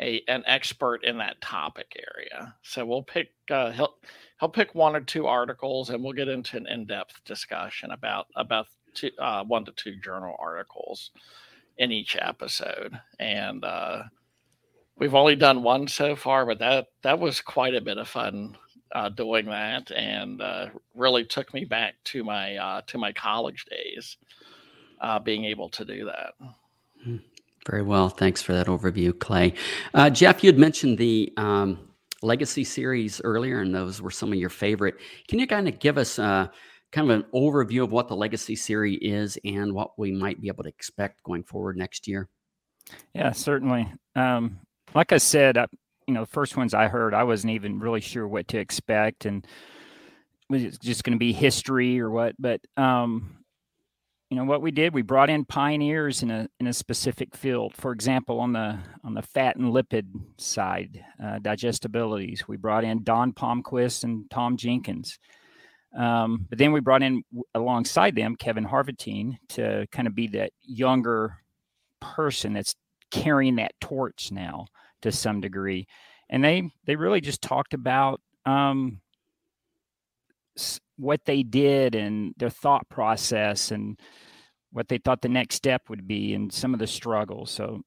a 0.00 0.22
an 0.28 0.42
expert 0.46 1.04
in 1.04 1.18
that 1.18 1.40
topic 1.40 1.96
area. 1.96 2.54
So 2.62 2.84
we'll 2.84 3.02
pick 3.02 3.28
uh, 3.50 3.70
he'll 3.72 3.94
he'll 4.40 4.48
pick 4.48 4.74
one 4.74 4.96
or 4.96 5.00
two 5.00 5.26
articles, 5.26 5.90
and 5.90 6.02
we'll 6.02 6.12
get 6.12 6.28
into 6.28 6.56
an 6.56 6.66
in 6.66 6.86
depth 6.86 7.24
discussion 7.24 7.90
about 7.90 8.26
about 8.36 8.66
two, 8.94 9.10
uh, 9.18 9.44
one 9.44 9.64
to 9.64 9.72
two 9.72 9.96
journal 9.96 10.36
articles 10.38 11.10
in 11.78 11.92
each 11.92 12.16
episode. 12.20 12.98
And 13.18 13.64
uh, 13.64 14.04
we've 14.96 15.14
only 15.14 15.36
done 15.36 15.62
one 15.62 15.88
so 15.88 16.16
far, 16.16 16.46
but 16.46 16.58
that 16.58 16.88
that 17.02 17.18
was 17.18 17.40
quite 17.40 17.74
a 17.74 17.80
bit 17.80 17.98
of 17.98 18.08
fun 18.08 18.56
uh, 18.92 19.08
doing 19.10 19.46
that, 19.46 19.90
and 19.90 20.40
uh, 20.40 20.66
really 20.94 21.24
took 21.24 21.52
me 21.52 21.64
back 21.64 21.94
to 22.04 22.24
my 22.24 22.56
uh, 22.56 22.80
to 22.86 22.98
my 22.98 23.12
college 23.12 23.66
days, 23.70 24.16
uh, 25.00 25.18
being 25.18 25.44
able 25.44 25.68
to 25.70 25.84
do 25.84 26.06
that. 26.06 26.34
Hmm. 27.02 27.16
Very 27.66 27.82
well. 27.82 28.08
Thanks 28.08 28.40
for 28.40 28.52
that 28.52 28.68
overview, 28.68 29.18
Clay. 29.18 29.54
Uh, 29.92 30.08
Jeff, 30.08 30.44
you 30.44 30.48
had 30.48 30.58
mentioned 30.58 30.98
the 30.98 31.32
um, 31.36 31.90
legacy 32.22 32.62
series 32.64 33.20
earlier, 33.24 33.60
and 33.60 33.74
those 33.74 34.00
were 34.00 34.10
some 34.10 34.32
of 34.32 34.38
your 34.38 34.50
favorite. 34.50 34.96
Can 35.28 35.38
you 35.38 35.46
kind 35.46 35.66
of 35.66 35.78
give 35.80 35.98
us 35.98 36.18
uh, 36.18 36.46
kind 36.92 37.10
of 37.10 37.16
an 37.18 37.24
overview 37.34 37.82
of 37.82 37.90
what 37.90 38.08
the 38.08 38.16
legacy 38.16 38.54
series 38.54 38.98
is 39.02 39.38
and 39.44 39.72
what 39.72 39.98
we 39.98 40.12
might 40.12 40.40
be 40.40 40.48
able 40.48 40.62
to 40.62 40.68
expect 40.68 41.22
going 41.24 41.42
forward 41.42 41.76
next 41.76 42.06
year? 42.06 42.28
Yeah, 43.14 43.32
certainly. 43.32 43.92
Um, 44.14 44.60
like 44.94 45.12
I 45.12 45.18
said, 45.18 45.58
I, 45.58 45.66
you 46.06 46.14
know, 46.14 46.20
the 46.20 46.26
first 46.30 46.56
ones 46.56 46.72
I 46.72 46.86
heard, 46.86 47.14
I 47.14 47.24
wasn't 47.24 47.54
even 47.54 47.80
really 47.80 48.00
sure 48.00 48.28
what 48.28 48.46
to 48.48 48.58
expect, 48.58 49.24
and 49.24 49.44
was 50.48 50.62
it 50.62 50.80
just 50.80 51.02
going 51.02 51.14
to 51.14 51.18
be 51.18 51.32
history 51.32 51.98
or 51.98 52.10
what? 52.10 52.36
But 52.38 52.60
um, 52.76 53.38
you 54.30 54.36
know 54.36 54.44
what 54.44 54.62
we 54.62 54.70
did 54.70 54.92
we 54.92 55.02
brought 55.02 55.30
in 55.30 55.44
pioneers 55.44 56.22
in 56.22 56.30
a 56.30 56.48
in 56.58 56.66
a 56.66 56.72
specific 56.72 57.34
field 57.36 57.74
for 57.74 57.92
example 57.92 58.40
on 58.40 58.52
the 58.52 58.78
on 59.04 59.14
the 59.14 59.22
fat 59.22 59.56
and 59.56 59.72
lipid 59.72 60.06
side 60.36 61.04
uh, 61.22 61.38
digestibilities 61.38 62.48
we 62.48 62.56
brought 62.56 62.84
in 62.84 63.02
don 63.04 63.32
palmquist 63.32 64.04
and 64.04 64.28
tom 64.30 64.56
jenkins 64.56 65.18
um, 65.96 66.46
but 66.48 66.58
then 66.58 66.72
we 66.72 66.80
brought 66.80 67.02
in 67.02 67.22
alongside 67.54 68.14
them 68.14 68.36
Kevin 68.36 68.66
Harvatine 68.66 69.38
to 69.50 69.86
kind 69.90 70.06
of 70.06 70.14
be 70.14 70.28
that 70.28 70.52
younger 70.62 71.38
person 72.00 72.52
that's 72.52 72.74
carrying 73.10 73.56
that 73.56 73.72
torch 73.80 74.30
now 74.30 74.66
to 75.00 75.10
some 75.10 75.40
degree. 75.40 75.86
And 76.28 76.44
they 76.44 76.70
they 76.84 76.96
really 76.96 77.22
just 77.22 77.40
talked 77.40 77.72
about 77.72 78.20
um, 78.44 79.00
what 80.96 81.24
they 81.24 81.42
did 81.42 81.94
and 81.94 82.34
their 82.38 82.50
thought 82.50 82.88
process 82.88 83.70
and 83.70 83.98
what 84.72 84.88
they 84.88 84.98
thought 84.98 85.22
the 85.22 85.28
next 85.28 85.54
step 85.56 85.82
would 85.88 86.06
be 86.06 86.34
and 86.34 86.52
some 86.52 86.74
of 86.74 86.80
the 86.80 86.86
struggles. 86.86 87.50
So 87.50 87.82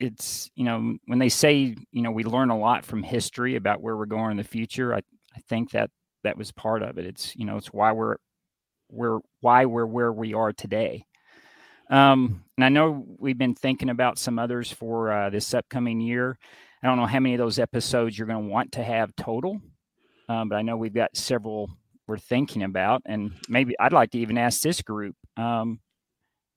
it's 0.00 0.50
you 0.54 0.64
know 0.64 0.96
when 1.06 1.18
they 1.18 1.28
say 1.28 1.76
you 1.92 2.02
know 2.02 2.10
we 2.10 2.24
learn 2.24 2.50
a 2.50 2.58
lot 2.58 2.84
from 2.84 3.02
history 3.02 3.56
about 3.56 3.80
where 3.80 3.96
we're 3.96 4.06
going 4.06 4.32
in 4.32 4.36
the 4.36 4.44
future. 4.44 4.94
I 4.94 4.98
I 5.36 5.40
think 5.48 5.70
that 5.72 5.90
that 6.22 6.36
was 6.36 6.52
part 6.52 6.82
of 6.82 6.98
it. 6.98 7.06
It's 7.06 7.34
you 7.36 7.44
know 7.44 7.56
it's 7.56 7.72
why 7.72 7.92
we're 7.92 8.16
we're 8.90 9.18
why 9.40 9.66
we're 9.66 9.86
where 9.86 10.12
we 10.12 10.34
are 10.34 10.52
today. 10.52 11.04
Um, 11.90 12.44
and 12.56 12.64
I 12.64 12.70
know 12.70 13.04
we've 13.18 13.36
been 13.36 13.54
thinking 13.54 13.90
about 13.90 14.18
some 14.18 14.38
others 14.38 14.72
for 14.72 15.12
uh, 15.12 15.30
this 15.30 15.52
upcoming 15.52 16.00
year. 16.00 16.38
I 16.82 16.86
don't 16.86 16.96
know 16.96 17.06
how 17.06 17.20
many 17.20 17.34
of 17.34 17.38
those 17.38 17.58
episodes 17.58 18.18
you're 18.18 18.26
going 18.26 18.42
to 18.42 18.50
want 18.50 18.72
to 18.72 18.82
have 18.82 19.14
total, 19.16 19.60
um, 20.28 20.48
but 20.48 20.56
I 20.56 20.62
know 20.62 20.76
we've 20.76 20.94
got 20.94 21.16
several 21.16 21.70
we're 22.06 22.18
thinking 22.18 22.62
about, 22.62 23.02
and 23.06 23.32
maybe 23.48 23.74
I'd 23.78 23.92
like 23.92 24.10
to 24.12 24.18
even 24.18 24.38
ask 24.38 24.60
this 24.60 24.82
group, 24.82 25.16
um, 25.36 25.80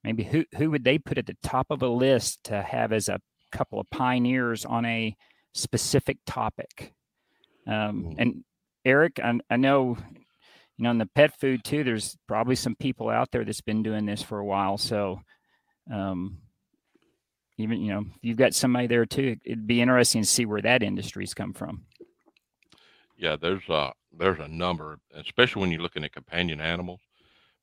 maybe 0.03 0.23
who 0.23 0.45
who 0.57 0.71
would 0.71 0.83
they 0.83 0.97
put 0.97 1.17
at 1.17 1.25
the 1.25 1.37
top 1.43 1.67
of 1.69 1.81
a 1.81 1.87
list 1.87 2.43
to 2.45 2.61
have 2.61 2.91
as 2.91 3.09
a 3.09 3.19
couple 3.51 3.79
of 3.79 3.89
pioneers 3.89 4.65
on 4.65 4.85
a 4.85 5.15
specific 5.53 6.17
topic? 6.25 6.93
Um, 7.65 8.15
and 8.17 8.43
Eric, 8.85 9.19
I, 9.23 9.39
I 9.49 9.57
know, 9.57 9.97
you 10.77 10.83
know, 10.83 10.91
in 10.91 10.97
the 10.97 11.09
pet 11.15 11.39
food 11.39 11.63
too, 11.63 11.83
there's 11.83 12.17
probably 12.27 12.55
some 12.55 12.75
people 12.75 13.09
out 13.09 13.31
there 13.31 13.43
that's 13.43 13.61
been 13.61 13.83
doing 13.83 14.05
this 14.05 14.21
for 14.21 14.39
a 14.39 14.45
while. 14.45 14.77
So, 14.77 15.19
um, 15.91 16.37
even 17.57 17.81
you 17.81 17.93
know, 17.93 18.05
you've 18.21 18.37
got 18.37 18.53
somebody 18.53 18.87
there 18.87 19.05
too. 19.05 19.37
It'd 19.43 19.67
be 19.67 19.81
interesting 19.81 20.21
to 20.21 20.27
see 20.27 20.45
where 20.45 20.61
that 20.61 20.83
industry's 20.83 21.33
come 21.33 21.53
from. 21.53 21.85
Yeah, 23.17 23.35
there's 23.35 23.67
a 23.67 23.91
there's 24.17 24.39
a 24.39 24.47
number, 24.47 24.99
especially 25.13 25.61
when 25.61 25.71
you're 25.71 25.81
looking 25.81 26.03
at 26.03 26.11
companion 26.11 26.59
animals, 26.61 27.01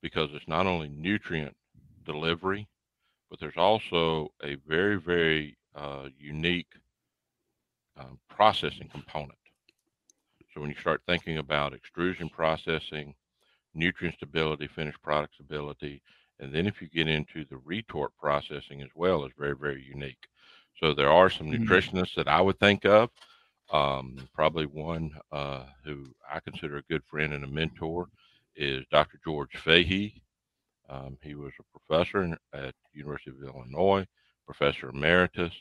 because 0.03 0.31
it's 0.33 0.49
not 0.49 0.67
only 0.67 0.89
nutrient 0.89 1.57
delivery, 2.05 2.69
but 3.31 3.41
there's 3.41 3.57
also 3.57 4.33
a 4.43 4.57
very 4.67 4.97
very 4.97 5.57
uh, 5.75 6.09
unique 6.19 6.69
uh, 7.99 8.05
processing 8.29 8.89
component 8.89 9.39
so 10.55 10.61
when 10.61 10.71
you 10.71 10.77
start 10.77 11.03
thinking 11.07 11.39
about 11.39 11.75
extrusion 11.75 12.29
processing, 12.29 13.15
nutrient 13.75 14.17
stability, 14.17 14.69
finished 14.69 15.03
product 15.03 15.35
stability, 15.35 16.01
and 16.39 16.55
then 16.55 16.67
if 16.69 16.81
you 16.81 16.89
get 16.89 17.09
into 17.09 17.45
the 17.51 17.57
retort 17.65 18.13
processing 18.21 18.81
as 18.81 18.91
well, 18.95 19.25
is 19.25 19.33
very, 19.37 19.57
very 19.57 19.83
unique. 19.83 20.29
So 20.81 20.95
there 20.95 21.11
are 21.11 21.29
some 21.29 21.49
mm-hmm. 21.49 21.65
nutritionists 21.65 22.15
that 22.15 22.29
I 22.29 22.41
would 22.41 22.61
think 22.61 22.85
of. 22.85 23.11
Um, 23.73 24.17
probably 24.35 24.67
one 24.67 25.11
uh, 25.33 25.65
who 25.85 26.05
I 26.31 26.41
consider 26.41 26.77
a 26.77 26.83
good 26.83 27.03
friend 27.11 27.33
and 27.33 27.45
a 27.45 27.49
mentor 27.49 28.09
is 28.57 28.85
Dr. 28.91 29.19
George 29.25 29.57
Fahey. 29.57 30.23
Um, 30.89 31.17
he 31.23 31.35
was 31.35 31.53
a 31.59 31.79
professor 31.79 32.37
at 32.53 32.75
University 32.93 33.31
of 33.31 33.43
Illinois, 33.43 34.07
professor 34.47 34.91
emeritus. 34.91 35.53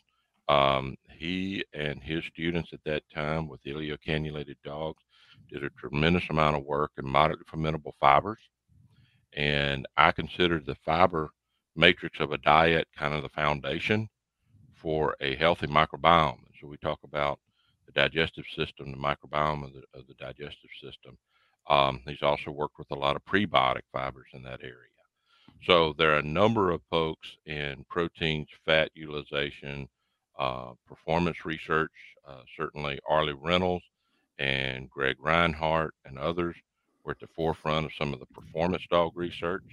Um, 0.50 0.98
he 1.10 1.64
and 1.74 2.04
his 2.04 2.26
students 2.26 2.72
at 2.74 2.84
that 2.86 3.04
time 3.14 3.48
with 3.48 3.64
ileocannulated 3.64 4.58
dogs 4.66 5.02
did 5.50 5.64
a 5.64 5.70
tremendous 5.72 6.30
amount 6.30 6.58
of 6.58 6.66
work 6.66 6.92
in 6.98 7.08
moderately 7.08 7.46
fermentable 7.52 7.94
fibers. 8.00 8.40
And 9.34 9.88
I 9.98 10.12
consider 10.12 10.60
the 10.60 10.76
fiber 10.86 11.30
matrix 11.76 12.20
of 12.20 12.34
a 12.34 12.38
diet 12.40 12.88
kind 12.98 13.14
of 13.14 13.24
the 13.24 13.30
foundation 13.30 14.10
for 14.76 15.16
a 15.22 15.36
healthy 15.36 15.68
microbiome. 15.68 16.40
So 16.60 16.68
we 16.68 16.78
talk 16.78 17.00
about 17.04 17.40
the 17.86 17.92
digestive 17.92 18.46
system, 18.56 18.92
the 18.92 18.98
microbiome 18.98 19.64
of 19.64 19.74
the, 19.74 19.84
of 19.94 20.08
the 20.08 20.14
digestive 20.16 20.70
system. 20.82 21.18
Um, 21.70 22.02
he's 22.06 22.22
also 22.22 22.52
worked 22.52 22.78
with 22.78 22.92
a 22.92 22.96
lot 22.96 23.16
of 23.16 23.26
prebiotic 23.26 23.84
fibers 23.92 24.28
in 24.34 24.44
that 24.44 24.62
area. 24.62 24.90
So 25.66 25.94
there 25.98 26.12
are 26.12 26.20
a 26.20 26.24
number 26.24 26.72
of 26.72 26.82
folks 26.90 27.28
in 27.46 27.86
proteins, 27.90 28.48
fat 28.66 28.92
utilization, 28.96 29.88
uh, 30.38 30.74
performance 30.88 31.46
research. 31.46 31.92
Uh, 32.28 32.42
certainly, 32.58 33.00
Arleigh 33.08 33.36
Reynolds 33.36 33.86
and 34.40 34.90
Greg 34.90 35.16
Reinhart 35.20 35.94
and 36.06 36.18
others 36.18 36.56
were 37.04 37.12
at 37.12 37.20
the 37.20 37.28
forefront 37.36 37.86
of 37.86 37.92
some 37.98 38.14
of 38.14 38.20
the 38.20 38.26
performance 38.28 38.84
dog 38.90 39.12
research. 39.16 39.64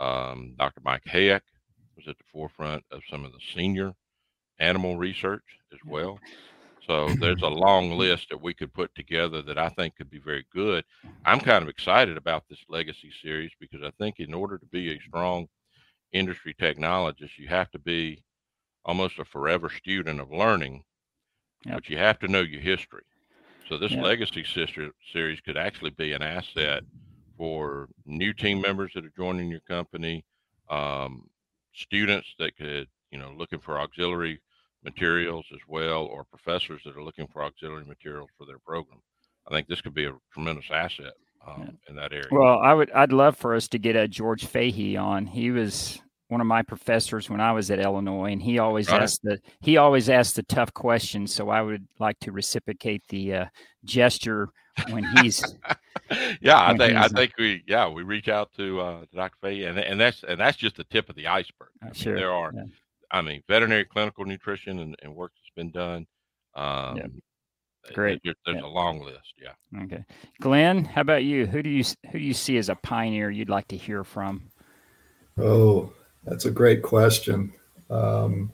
Um, 0.00 0.54
Dr. 0.58 0.80
Mike 0.84 1.04
Hayek 1.04 1.42
was 1.96 2.06
at 2.08 2.18
the 2.18 2.24
forefront 2.32 2.84
of 2.90 3.00
some 3.10 3.24
of 3.24 3.32
the 3.32 3.38
senior 3.54 3.92
animal 4.58 4.96
research 4.96 5.44
as 5.72 5.78
well. 5.86 6.18
So 6.86 7.08
there's 7.20 7.42
a 7.42 7.48
long 7.48 7.92
list 7.92 8.28
that 8.30 8.40
we 8.40 8.54
could 8.54 8.72
put 8.72 8.94
together 8.94 9.42
that 9.42 9.58
I 9.58 9.68
think 9.70 9.96
could 9.96 10.10
be 10.10 10.18
very 10.18 10.46
good. 10.52 10.84
I'm 11.24 11.40
kind 11.40 11.62
of 11.62 11.68
excited 11.68 12.16
about 12.16 12.44
this 12.48 12.58
legacy 12.68 13.10
series 13.22 13.52
because 13.60 13.82
I 13.82 13.90
think 13.98 14.18
in 14.18 14.34
order 14.34 14.58
to 14.58 14.66
be 14.66 14.92
a 14.92 15.00
strong 15.00 15.48
industry 16.12 16.54
technologist, 16.54 17.38
you 17.38 17.48
have 17.48 17.70
to 17.72 17.78
be 17.78 18.22
almost 18.84 19.18
a 19.18 19.24
forever 19.24 19.70
student 19.70 20.20
of 20.20 20.32
learning, 20.32 20.82
yep. 21.64 21.74
but 21.76 21.88
you 21.88 21.96
have 21.96 22.18
to 22.20 22.28
know 22.28 22.40
your 22.40 22.60
history. 22.60 23.04
So 23.68 23.78
this 23.78 23.92
yep. 23.92 24.02
legacy 24.02 24.44
sister 24.44 24.90
series 25.12 25.40
could 25.40 25.56
actually 25.56 25.90
be 25.90 26.12
an 26.12 26.22
asset 26.22 26.82
for 27.38 27.88
new 28.04 28.32
team 28.32 28.60
members 28.60 28.92
that 28.94 29.04
are 29.04 29.12
joining 29.16 29.48
your 29.48 29.60
company, 29.60 30.24
um, 30.68 31.28
students 31.74 32.28
that 32.38 32.56
could, 32.56 32.88
you 33.10 33.18
know, 33.18 33.32
looking 33.36 33.60
for 33.60 33.78
auxiliary 33.78 34.40
materials 34.84 35.46
as 35.52 35.60
well, 35.68 36.04
or 36.04 36.24
professors 36.24 36.82
that 36.84 36.96
are 36.96 37.02
looking 37.02 37.26
for 37.26 37.44
auxiliary 37.44 37.84
materials 37.84 38.30
for 38.36 38.46
their 38.46 38.58
program. 38.58 39.00
I 39.46 39.50
think 39.50 39.68
this 39.68 39.80
could 39.80 39.94
be 39.94 40.06
a 40.06 40.14
tremendous 40.32 40.66
asset 40.70 41.14
um, 41.46 41.62
yeah. 41.62 41.90
in 41.90 41.96
that 41.96 42.12
area. 42.12 42.28
Well, 42.30 42.58
I 42.58 42.74
would, 42.74 42.90
I'd 42.92 43.12
love 43.12 43.36
for 43.36 43.54
us 43.54 43.68
to 43.68 43.78
get 43.78 43.96
a 43.96 44.08
George 44.08 44.46
Fahey 44.46 44.96
on. 44.96 45.26
He 45.26 45.50
was 45.50 46.00
one 46.28 46.40
of 46.40 46.46
my 46.46 46.62
professors 46.62 47.28
when 47.28 47.40
I 47.40 47.52
was 47.52 47.70
at 47.70 47.78
Illinois, 47.78 48.32
and 48.32 48.42
he 48.42 48.58
always 48.58 48.88
right. 48.88 49.02
asked 49.02 49.20
the 49.22 49.38
he 49.60 49.76
always 49.76 50.08
asked 50.08 50.36
the 50.36 50.42
tough 50.44 50.72
questions. 50.72 51.32
So 51.34 51.50
I 51.50 51.60
would 51.60 51.86
like 51.98 52.18
to 52.20 52.32
reciprocate 52.32 53.02
the 53.08 53.34
uh, 53.34 53.44
gesture 53.84 54.48
when 54.90 55.04
he's. 55.18 55.44
yeah, 56.40 56.72
when 56.72 56.80
I 56.80 56.86
think 56.86 56.98
I 56.98 57.08
think 57.08 57.32
we 57.38 57.62
yeah 57.66 57.88
we 57.88 58.02
reach 58.02 58.28
out 58.28 58.50
to 58.56 58.80
uh, 58.80 59.04
Dr. 59.14 59.36
Fahey, 59.42 59.64
and 59.64 59.78
and 59.78 60.00
that's 60.00 60.24
and 60.26 60.40
that's 60.40 60.56
just 60.56 60.76
the 60.76 60.84
tip 60.84 61.10
of 61.10 61.16
the 61.16 61.26
iceberg. 61.26 61.68
I 61.82 61.86
mean, 61.86 61.94
sure. 61.94 62.16
There 62.16 62.32
are, 62.32 62.52
yeah. 62.54 62.62
I 63.12 63.22
mean, 63.22 63.42
veterinary 63.46 63.84
clinical 63.84 64.24
nutrition 64.24 64.80
and, 64.80 64.96
and 65.02 65.14
work 65.14 65.32
that's 65.36 65.54
been 65.54 65.70
done. 65.70 66.06
Um, 66.54 66.96
yeah. 66.96 67.06
Great. 67.94 68.20
There's, 68.24 68.36
there's 68.46 68.58
yeah. 68.60 68.66
a 68.66 68.70
long 68.70 69.00
list. 69.00 69.34
Yeah. 69.40 69.82
Okay, 69.82 70.04
Glenn, 70.40 70.84
how 70.84 71.00
about 71.00 71.24
you? 71.24 71.46
Who 71.46 71.62
do 71.62 71.70
you 71.70 71.84
who 72.10 72.18
do 72.18 72.24
you 72.24 72.34
see 72.34 72.56
as 72.56 72.68
a 72.68 72.76
pioneer 72.76 73.30
you'd 73.30 73.48
like 73.48 73.68
to 73.68 73.76
hear 73.76 74.04
from? 74.04 74.50
Oh, 75.36 75.92
that's 76.24 76.44
a 76.44 76.50
great 76.50 76.82
question. 76.82 77.52
Um, 77.90 78.52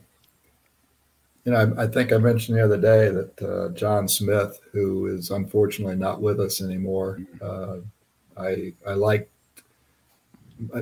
you 1.45 1.51
know, 1.51 1.73
I, 1.77 1.83
I, 1.83 1.87
think 1.87 2.11
I 2.11 2.17
mentioned 2.17 2.57
the 2.57 2.63
other 2.63 2.79
day 2.79 3.09
that 3.09 3.41
uh, 3.41 3.69
John 3.73 4.07
Smith, 4.07 4.59
who 4.71 5.07
is 5.07 5.29
unfortunately 5.29 5.95
not 5.95 6.21
with 6.21 6.39
us 6.39 6.61
anymore, 6.61 7.19
uh, 7.41 7.77
I 8.35 8.73
I 8.85 8.93
like 8.93 9.29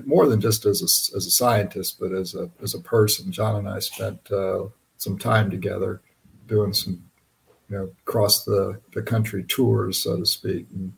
more 0.05 0.27
than 0.27 0.41
just 0.41 0.65
as 0.65 0.81
a, 0.81 1.17
as 1.17 1.25
a 1.25 1.31
scientist, 1.31 1.99
but 1.99 2.11
as 2.11 2.35
a 2.35 2.49
as 2.61 2.73
a 2.73 2.79
person. 2.79 3.31
John 3.31 3.55
and 3.57 3.69
I 3.69 3.79
spent 3.79 4.31
uh, 4.31 4.65
some 4.97 5.17
time 5.17 5.49
together 5.49 6.01
doing 6.47 6.73
some, 6.73 7.03
you 7.69 7.77
know, 7.77 7.89
cross 8.05 8.43
the 8.43 8.79
the 8.93 9.01
country 9.01 9.43
tours, 9.43 10.03
so 10.03 10.17
to 10.17 10.25
speak, 10.25 10.67
and 10.73 10.93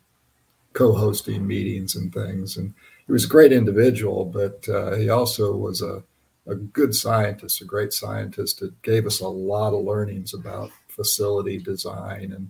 co-hosting 0.74 1.46
meetings 1.46 1.96
and 1.96 2.14
things. 2.14 2.58
And 2.58 2.74
he 3.06 3.12
was 3.12 3.26
a 3.26 3.30
great 3.30 3.52
individual, 3.52 4.26
but 4.26 4.68
uh, 4.70 4.96
he 4.96 5.10
also 5.10 5.56
was 5.56 5.82
a 5.82 6.04
a 6.48 6.56
good 6.56 6.96
scientist, 6.96 7.62
a 7.62 7.66
great 7.66 7.94
scientist 7.94 8.62
It 8.62 8.82
gave 8.82 9.06
us 9.06 9.20
a 9.20 9.28
lot 9.28 9.74
of 9.74 9.86
learnings 9.86 10.34
about 10.34 10.72
facility 10.88 11.58
design 11.58 12.34
and 12.34 12.50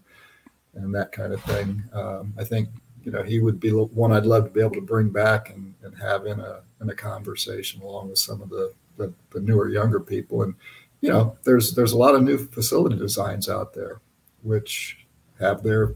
and 0.76 0.94
that 0.94 1.12
kind 1.12 1.34
of 1.34 1.42
thing. 1.44 1.84
Um, 1.94 2.34
I 2.38 2.44
think 2.44 2.70
you 3.04 3.12
know 3.12 3.24
he 3.24 3.40
would 3.40 3.60
be 3.60 3.72
one 3.72 4.12
I'd 4.12 4.26
love 4.26 4.46
to 4.46 4.50
be 4.50 4.62
able 4.62 4.76
to 4.76 4.82
bring 4.82 5.10
back 5.10 5.50
and, 5.50 5.74
and 5.84 5.98
have 5.98 6.26
in 6.26 6.40
a 6.40 6.62
in 6.82 6.90
a 6.90 6.96
conversation 6.96 7.82
along 7.82 8.10
with 8.10 8.20
some 8.20 8.42
of 8.42 8.50
the, 8.50 8.74
the, 8.98 9.14
the 9.32 9.40
newer 9.42 9.70
younger 9.70 10.00
people. 10.00 10.44
And 10.44 10.56
you 11.02 11.10
know 11.10 11.38
there's 11.44 11.74
there's 11.74 11.94
a 11.94 11.98
lot 11.98 12.16
of 12.16 12.24
new 12.24 12.38
facility 12.38 12.98
designs 12.98 13.50
out 13.50 13.74
there 13.74 14.02
which 14.42 15.06
have 15.40 15.64
their 15.64 15.96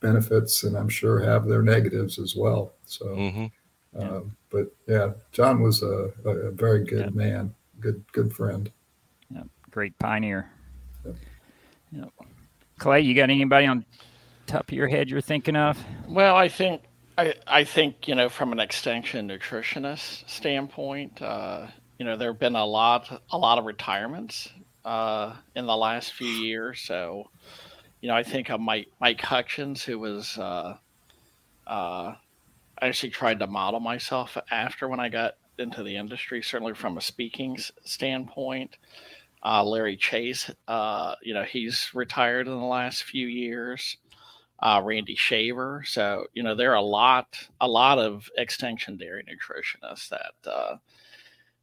benefits 0.00 0.62
and 0.62 0.76
I'm 0.76 0.88
sure 0.88 1.20
have 1.20 1.46
their 1.46 1.62
negatives 1.62 2.18
as 2.18 2.36
well. 2.36 2.74
So. 2.84 3.06
Mm-hmm. 3.06 3.46
Um, 3.98 4.36
but 4.50 4.74
yeah, 4.86 5.12
John 5.32 5.62
was 5.62 5.82
a, 5.82 6.12
a 6.24 6.50
very 6.50 6.84
good 6.84 7.06
yeah. 7.06 7.10
man, 7.10 7.54
good 7.80 8.04
good 8.12 8.32
friend. 8.32 8.70
Yeah, 9.30 9.42
great 9.70 9.98
pioneer. 9.98 10.50
Yeah. 11.04 11.12
Yep. 11.92 12.10
Clay, 12.78 13.00
you 13.00 13.14
got 13.14 13.30
anybody 13.30 13.66
on 13.66 13.84
top 14.48 14.68
of 14.68 14.74
your 14.74 14.88
head 14.88 15.08
you're 15.08 15.20
thinking 15.20 15.56
of? 15.56 15.78
Well, 16.08 16.36
I 16.36 16.48
think 16.48 16.82
I 17.16 17.34
I 17.46 17.64
think 17.64 18.08
you 18.08 18.14
know 18.14 18.28
from 18.28 18.52
an 18.52 18.60
extension 18.60 19.28
nutritionist 19.28 20.28
standpoint, 20.28 21.20
uh, 21.22 21.66
you 21.98 22.04
know 22.04 22.16
there 22.16 22.32
have 22.32 22.40
been 22.40 22.56
a 22.56 22.66
lot 22.66 23.22
a 23.30 23.38
lot 23.38 23.58
of 23.58 23.64
retirements 23.64 24.48
uh, 24.84 25.34
in 25.54 25.66
the 25.66 25.76
last 25.76 26.12
few 26.12 26.28
years. 26.28 26.80
So, 26.80 27.30
you 28.00 28.08
know, 28.08 28.14
I 28.14 28.22
think 28.22 28.50
of 28.50 28.60
Mike 28.60 28.88
Mike 29.00 29.20
Hutjens, 29.20 29.82
who 29.82 29.98
was 29.98 30.38
uh, 30.38 30.76
uh 31.66 32.14
I 32.80 32.86
actually 32.86 33.10
tried 33.10 33.40
to 33.40 33.46
model 33.46 33.80
myself 33.80 34.38
after 34.50 34.88
when 34.88 35.00
I 35.00 35.08
got 35.08 35.34
into 35.58 35.82
the 35.82 35.96
industry, 35.96 36.42
certainly 36.42 36.74
from 36.74 36.96
a 36.96 37.00
speaking 37.00 37.58
standpoint. 37.84 38.76
Uh, 39.44 39.62
Larry 39.62 39.96
Chase, 39.96 40.50
uh, 40.66 41.14
you 41.22 41.32
know, 41.34 41.44
he's 41.44 41.90
retired 41.94 42.48
in 42.48 42.58
the 42.58 42.66
last 42.66 43.04
few 43.04 43.26
years. 43.26 43.96
Uh, 44.60 44.80
Randy 44.84 45.14
Shaver. 45.14 45.84
So, 45.86 46.26
you 46.34 46.42
know, 46.42 46.54
there 46.54 46.72
are 46.72 46.76
a 46.76 46.82
lot, 46.82 47.38
a 47.60 47.68
lot 47.68 47.98
of 47.98 48.28
extension 48.36 48.96
dairy 48.96 49.24
nutritionists 49.24 50.08
that 50.08 50.50
uh, 50.50 50.76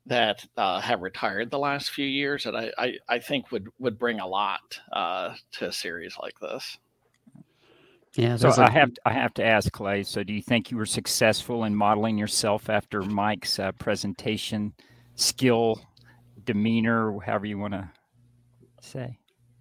that 0.06 0.46
uh, 0.56 0.80
have 0.80 1.02
retired 1.02 1.50
the 1.50 1.60
last 1.60 1.90
few 1.90 2.06
years 2.06 2.44
that 2.44 2.56
I, 2.56 2.72
I, 2.78 2.94
I 3.10 3.20
think 3.20 3.52
would 3.52 3.68
would 3.80 3.98
bring 3.98 4.20
a 4.20 4.28
lot 4.28 4.80
uh, 4.94 5.36
to 5.54 5.68
a 5.68 5.72
series 5.72 6.16
like 6.22 6.40
this. 6.40 6.78
Yeah. 8.16 8.38
So 8.38 8.50
I 8.50 8.70
have 8.70 8.92
I 9.06 9.12
have 9.12 9.34
to 9.36 9.46
ask 9.46 9.72
Clay. 9.72 10.04
So 10.04 10.24
do 10.24 10.32
you 10.32 10.42
think 10.42 10.72
you 10.72 10.78
were 10.78 10.86
successful 10.86 11.66
in 11.66 11.76
modeling 11.76 12.18
yourself 12.18 12.70
after 12.70 13.02
Mike's 13.02 13.60
uh, 13.60 13.74
presentation 13.74 14.74
skill, 15.16 15.82
demeanor, 16.46 17.20
however 17.20 17.46
you 17.46 17.58
want 17.58 17.74
to 17.74 17.90
say? 18.82 19.18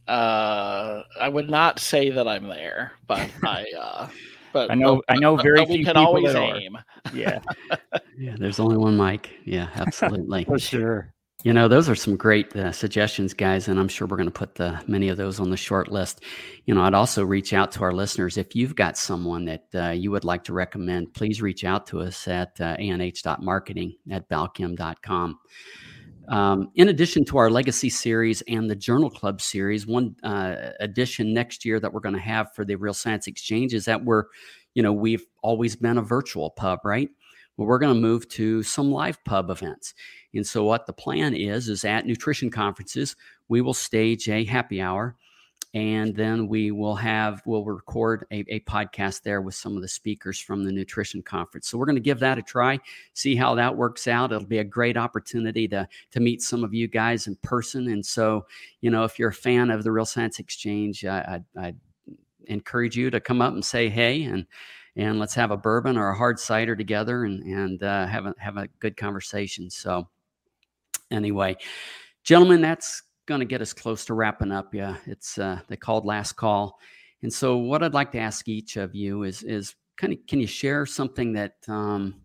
Uh, 0.06 1.02
I 1.20 1.28
would 1.28 1.48
not 1.48 1.78
say 1.78 2.10
that 2.10 2.28
I'm 2.28 2.48
there, 2.48 2.92
but 3.06 3.30
I. 3.44 3.66
Uh, 3.78 4.08
but 4.52 4.70
I 4.70 4.74
know 4.74 5.02
but, 5.08 5.16
I 5.16 5.18
know 5.18 5.36
very 5.36 5.58
but, 5.58 5.66
few 5.66 5.78
we 5.78 5.84
can 5.84 5.94
people 5.94 6.06
always 6.06 6.32
that 6.32 6.40
aim. 6.40 6.76
Are. 6.76 6.84
Yeah. 7.12 7.40
yeah. 8.18 8.36
There's 8.38 8.60
only 8.60 8.76
one 8.76 8.96
Mike. 8.96 9.30
Yeah. 9.44 9.68
Absolutely. 9.74 10.44
For 10.48 10.58
sure. 10.60 11.12
You 11.42 11.52
know, 11.52 11.68
those 11.68 11.90
are 11.90 11.94
some 11.94 12.16
great 12.16 12.56
uh, 12.56 12.72
suggestions, 12.72 13.34
guys, 13.34 13.68
and 13.68 13.78
I'm 13.78 13.88
sure 13.88 14.06
we're 14.06 14.16
going 14.16 14.28
to 14.28 14.32
put 14.32 14.54
the 14.54 14.80
many 14.86 15.10
of 15.10 15.18
those 15.18 15.40
on 15.40 15.50
the 15.50 15.58
short 15.58 15.92
list. 15.92 16.22
You 16.64 16.74
know, 16.74 16.82
I'd 16.82 16.94
also 16.94 17.22
reach 17.22 17.52
out 17.52 17.70
to 17.72 17.82
our 17.82 17.92
listeners 17.92 18.38
if 18.38 18.56
you've 18.56 18.74
got 18.74 18.96
someone 18.96 19.44
that 19.44 19.64
uh, 19.74 19.90
you 19.90 20.10
would 20.10 20.24
like 20.24 20.44
to 20.44 20.54
recommend. 20.54 21.12
Please 21.12 21.42
reach 21.42 21.64
out 21.64 21.86
to 21.88 22.00
us 22.00 22.26
at 22.28 22.58
uh, 22.60 22.76
anh.marketing 22.78 23.94
at 24.10 24.26
balchem.com. 24.30 25.38
Um, 26.28 26.70
in 26.74 26.88
addition 26.88 27.24
to 27.26 27.38
our 27.38 27.50
legacy 27.50 27.90
series 27.90 28.42
and 28.48 28.70
the 28.70 28.76
Journal 28.76 29.10
Club 29.10 29.40
series, 29.40 29.86
one 29.86 30.16
uh, 30.22 30.70
addition 30.80 31.34
next 31.34 31.64
year 31.64 31.78
that 31.80 31.92
we're 31.92 32.00
going 32.00 32.14
to 32.14 32.20
have 32.20 32.54
for 32.54 32.64
the 32.64 32.76
Real 32.76 32.94
Science 32.94 33.26
Exchange 33.26 33.74
is 33.74 33.84
that 33.84 34.04
we're, 34.04 34.24
you 34.74 34.82
know, 34.82 34.92
we've 34.92 35.26
always 35.42 35.76
been 35.76 35.98
a 35.98 36.02
virtual 36.02 36.50
pub, 36.50 36.80
right? 36.84 37.10
Well, 37.56 37.68
we're 37.68 37.78
going 37.78 37.94
to 37.94 38.00
move 38.00 38.28
to 38.30 38.62
some 38.62 38.90
live 38.90 39.22
pub 39.24 39.50
events. 39.50 39.94
And 40.34 40.46
so 40.46 40.64
what 40.64 40.86
the 40.86 40.92
plan 40.92 41.34
is 41.34 41.68
is 41.68 41.84
at 41.84 42.06
nutrition 42.06 42.50
conferences, 42.50 43.14
we 43.48 43.60
will 43.60 43.74
stage 43.74 44.28
a 44.28 44.44
happy 44.44 44.80
hour 44.80 45.16
and 45.74 46.14
then 46.14 46.48
we 46.48 46.70
will 46.70 46.94
have 46.94 47.42
we'll 47.44 47.64
record 47.64 48.26
a, 48.30 48.44
a, 48.48 48.60
podcast 48.60 49.22
there 49.22 49.42
with 49.42 49.54
some 49.54 49.76
of 49.76 49.82
the 49.82 49.88
speakers 49.88 50.38
from 50.38 50.64
the 50.64 50.72
nutrition 50.72 51.22
conference. 51.22 51.68
So 51.68 51.76
we're 51.76 51.86
going 51.86 51.96
to 51.96 52.00
give 52.00 52.20
that 52.20 52.38
a 52.38 52.42
try 52.42 52.78
see 53.12 53.36
how 53.36 53.54
that 53.56 53.76
works 53.76 54.06
out. 54.06 54.32
It'll 54.32 54.46
be 54.46 54.58
a 54.58 54.64
great 54.64 54.96
opportunity 54.96 55.68
to 55.68 55.86
to 56.12 56.20
meet 56.20 56.40
some 56.40 56.64
of 56.64 56.72
you 56.72 56.88
guys 56.88 57.26
in 57.26 57.36
person. 57.36 57.88
And 57.88 58.04
so 58.04 58.46
you 58.80 58.90
know 58.90 59.04
if 59.04 59.18
you're 59.18 59.30
a 59.30 59.34
fan 59.34 59.70
of 59.70 59.84
the 59.84 59.92
real 59.92 60.06
science 60.06 60.38
exchange 60.38 61.04
i, 61.04 61.40
I, 61.56 61.66
I 61.66 61.74
encourage 62.46 62.96
you 62.96 63.10
to 63.10 63.20
come 63.20 63.40
up 63.40 63.54
and 63.54 63.64
say 63.64 63.88
hey 63.88 64.24
and 64.24 64.46
and 64.96 65.18
let's 65.18 65.34
have 65.34 65.50
a 65.50 65.56
bourbon 65.56 65.96
or 65.96 66.10
a 66.10 66.16
hard 66.16 66.38
cider 66.38 66.76
together 66.76 67.24
and 67.24 67.42
and 67.42 67.82
uh, 67.82 68.06
have 68.06 68.26
a 68.26 68.34
have 68.38 68.56
a 68.56 68.68
good 68.78 68.96
conversation. 68.96 69.70
So 69.70 70.08
anyway, 71.10 71.56
gentlemen, 72.22 72.60
that's 72.60 73.02
going 73.26 73.40
to 73.40 73.46
get 73.46 73.62
us 73.62 73.72
close 73.72 74.04
to 74.06 74.14
wrapping 74.14 74.52
up. 74.52 74.74
Yeah, 74.74 74.96
it's 75.06 75.38
uh, 75.38 75.60
they 75.68 75.76
called 75.76 76.04
last 76.04 76.32
call, 76.32 76.78
and 77.22 77.32
so 77.32 77.56
what 77.56 77.82
I'd 77.82 77.94
like 77.94 78.12
to 78.12 78.18
ask 78.18 78.48
each 78.48 78.76
of 78.76 78.94
you 78.94 79.22
is 79.22 79.42
is 79.42 79.74
kind 79.96 80.12
of 80.12 80.18
can 80.26 80.40
you 80.40 80.46
share 80.46 80.86
something 80.86 81.32
that 81.34 81.54
um, 81.68 82.22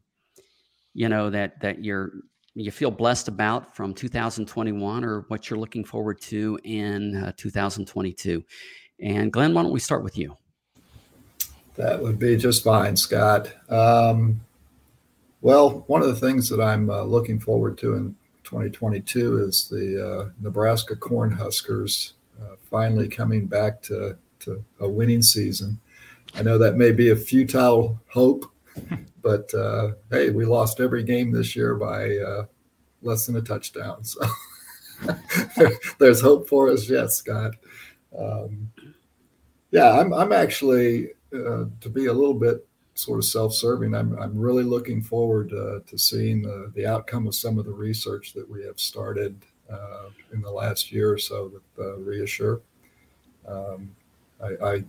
you 0.93 1.09
know 1.09 1.29
that 1.29 1.59
that 1.61 1.83
you're 1.83 2.11
you 2.55 2.71
feel 2.71 2.91
blessed 2.91 3.27
about 3.27 3.75
from 3.75 3.93
2021 3.93 5.05
or 5.05 5.21
what 5.29 5.49
you're 5.49 5.59
looking 5.59 5.85
forward 5.85 6.19
to 6.19 6.59
in 6.63 7.15
uh, 7.15 7.31
2022 7.37 8.43
and 8.99 9.31
glenn 9.31 9.53
why 9.53 9.61
don't 9.61 9.71
we 9.71 9.79
start 9.79 10.03
with 10.03 10.17
you? 10.17 10.35
That 11.75 12.01
would 12.01 12.19
be 12.19 12.35
just 12.35 12.63
fine 12.63 12.97
scott. 12.97 13.53
Um, 13.69 14.41
well 15.41 15.83
one 15.87 16.01
of 16.01 16.07
the 16.07 16.15
things 16.15 16.49
that 16.49 16.59
i'm 16.59 16.89
uh, 16.89 17.03
looking 17.03 17.39
forward 17.39 17.77
to 17.77 17.93
in 17.93 18.15
2022 18.49 19.43
is 19.43 19.67
the 19.67 20.03
uh, 20.03 20.29
Nebraska 20.41 20.95
Cornhuskers 20.95 22.13
uh, 22.41 22.55
finally 22.71 23.07
coming 23.07 23.45
back 23.45 23.79
to, 23.83 24.17
to 24.39 24.65
a 24.79 24.89
winning 24.89 25.21
season. 25.21 25.79
I 26.33 26.41
know 26.41 26.57
that 26.57 26.75
may 26.75 26.91
be 26.91 27.11
a 27.11 27.15
futile 27.15 28.01
hope, 28.07 28.51
but 29.21 29.53
uh, 29.53 29.91
hey, 30.09 30.31
we 30.31 30.45
lost 30.45 30.79
every 30.79 31.03
game 31.03 31.31
this 31.31 31.55
year 31.55 31.75
by 31.75 32.17
uh, 32.17 32.45
less 33.03 33.27
than 33.27 33.35
a 33.35 33.41
touchdown. 33.41 34.03
So 34.03 34.19
there's 35.99 36.19
hope 36.19 36.49
for 36.49 36.71
us 36.71 36.89
yet, 36.89 37.11
Scott. 37.11 37.51
Um, 38.17 38.71
yeah, 39.69 39.91
I'm, 39.91 40.11
I'm 40.11 40.31
actually, 40.31 41.09
uh, 41.31 41.65
to 41.81 41.89
be 41.93 42.07
a 42.07 42.13
little 42.13 42.33
bit 42.33 42.67
sort 42.99 43.19
of 43.19 43.25
self-serving, 43.25 43.95
I'm, 43.95 44.17
I'm 44.19 44.37
really 44.37 44.63
looking 44.63 45.01
forward 45.01 45.53
uh, 45.53 45.79
to 45.87 45.97
seeing 45.97 46.41
the, 46.41 46.71
the 46.75 46.85
outcome 46.85 47.27
of 47.27 47.35
some 47.35 47.57
of 47.57 47.65
the 47.65 47.71
research 47.71 48.33
that 48.33 48.49
we 48.49 48.63
have 48.65 48.79
started 48.79 49.41
uh, 49.71 50.09
in 50.33 50.41
the 50.41 50.51
last 50.51 50.91
year 50.91 51.11
or 51.11 51.17
so 51.17 51.51
with 51.53 51.85
uh, 51.85 51.97
ReaShure. 51.99 52.61
Um, 53.47 53.95
I, 54.43 54.65
I, 54.65 54.83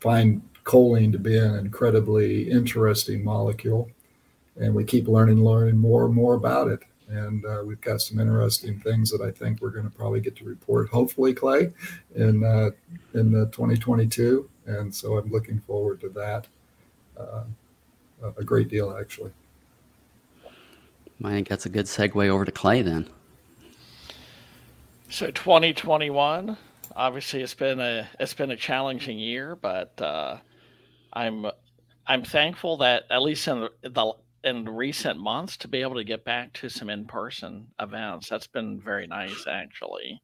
find 0.00 0.40
choline 0.64 1.12
to 1.12 1.18
be 1.18 1.36
an 1.36 1.56
incredibly 1.56 2.50
interesting 2.50 3.22
molecule, 3.22 3.90
and 4.56 4.74
we 4.74 4.82
keep 4.82 5.06
learning, 5.08 5.44
learning 5.44 5.76
more 5.76 6.06
and 6.06 6.14
more 6.14 6.36
about 6.36 6.68
it. 6.68 6.80
And 7.08 7.44
uh, 7.44 7.62
we've 7.66 7.80
got 7.82 8.00
some 8.00 8.18
interesting 8.18 8.80
things 8.80 9.10
that 9.10 9.20
I 9.20 9.30
think 9.30 9.60
we're 9.60 9.70
going 9.70 9.84
to 9.84 9.94
probably 9.94 10.20
get 10.20 10.36
to 10.36 10.44
report, 10.44 10.88
hopefully, 10.88 11.34
Clay, 11.34 11.70
in 12.14 12.42
uh, 12.42 12.70
in 13.12 13.32
2022. 13.32 14.48
And 14.64 14.94
so 14.94 15.18
I'm 15.18 15.30
looking 15.30 15.60
forward 15.66 16.00
to 16.00 16.08
that 16.10 16.46
a 18.36 18.44
great 18.44 18.68
deal, 18.68 18.96
actually. 18.98 19.32
I 21.22 21.30
think 21.30 21.48
that's 21.48 21.66
a 21.66 21.68
good 21.68 21.86
segue 21.86 22.28
over 22.28 22.44
to 22.44 22.52
Clay 22.52 22.82
then. 22.82 23.08
So 25.08 25.30
2021, 25.30 26.56
obviously 26.96 27.42
it's 27.42 27.54
been 27.54 27.80
a 27.80 28.08
it's 28.18 28.34
been 28.34 28.52
a 28.52 28.56
challenging 28.56 29.18
year, 29.18 29.56
but 29.56 30.00
uh, 30.00 30.38
I'm 31.12 31.46
I'm 32.06 32.22
thankful 32.24 32.78
that 32.78 33.04
at 33.10 33.22
least 33.22 33.46
in 33.48 33.68
the 33.82 34.12
in 34.44 34.64
recent 34.64 35.18
months 35.18 35.56
to 35.58 35.68
be 35.68 35.82
able 35.82 35.96
to 35.96 36.04
get 36.04 36.24
back 36.24 36.52
to 36.54 36.68
some 36.68 36.88
in 36.88 37.04
person 37.04 37.66
events. 37.80 38.28
That's 38.28 38.46
been 38.46 38.80
very 38.80 39.06
nice, 39.06 39.46
actually. 39.46 40.22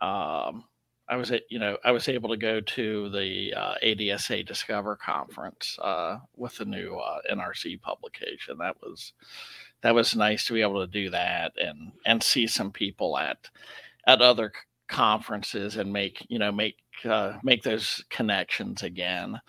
Um, 0.00 0.64
I 1.08 1.16
was 1.16 1.32
you 1.48 1.58
know 1.58 1.78
I 1.84 1.92
was 1.92 2.08
able 2.08 2.28
to 2.30 2.36
go 2.36 2.60
to 2.60 3.08
the 3.10 3.54
uh, 3.54 3.74
ADSA 3.82 4.46
Discover 4.46 4.96
conference 4.96 5.78
uh, 5.80 6.18
with 6.36 6.56
the 6.56 6.64
new 6.64 6.96
uh, 6.96 7.20
NRC 7.32 7.80
publication. 7.80 8.58
That 8.58 8.76
was 8.82 9.12
that 9.82 9.94
was 9.94 10.14
nice 10.14 10.44
to 10.46 10.52
be 10.52 10.62
able 10.62 10.84
to 10.84 10.92
do 10.92 11.10
that 11.10 11.52
and 11.56 11.92
and 12.04 12.22
see 12.22 12.46
some 12.46 12.70
people 12.70 13.16
at 13.16 13.48
at 14.06 14.20
other 14.20 14.52
conferences 14.88 15.76
and 15.76 15.92
make 15.92 16.26
you 16.28 16.38
know 16.38 16.52
make 16.52 16.76
uh, 17.04 17.34
make 17.42 17.62
those 17.62 18.04
connections 18.10 18.82
again. 18.82 19.40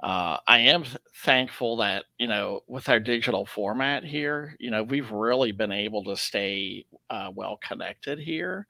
Uh, 0.00 0.36
I 0.46 0.60
am 0.60 0.84
thankful 1.24 1.78
that 1.78 2.04
you 2.18 2.28
know 2.28 2.60
with 2.66 2.88
our 2.88 3.00
digital 3.00 3.44
format 3.44 4.04
here, 4.04 4.56
you 4.58 4.70
know 4.70 4.84
we've 4.84 5.10
really 5.10 5.52
been 5.52 5.72
able 5.72 6.04
to 6.04 6.16
stay 6.16 6.86
uh, 7.10 7.30
well 7.34 7.58
connected 7.62 8.18
here. 8.18 8.66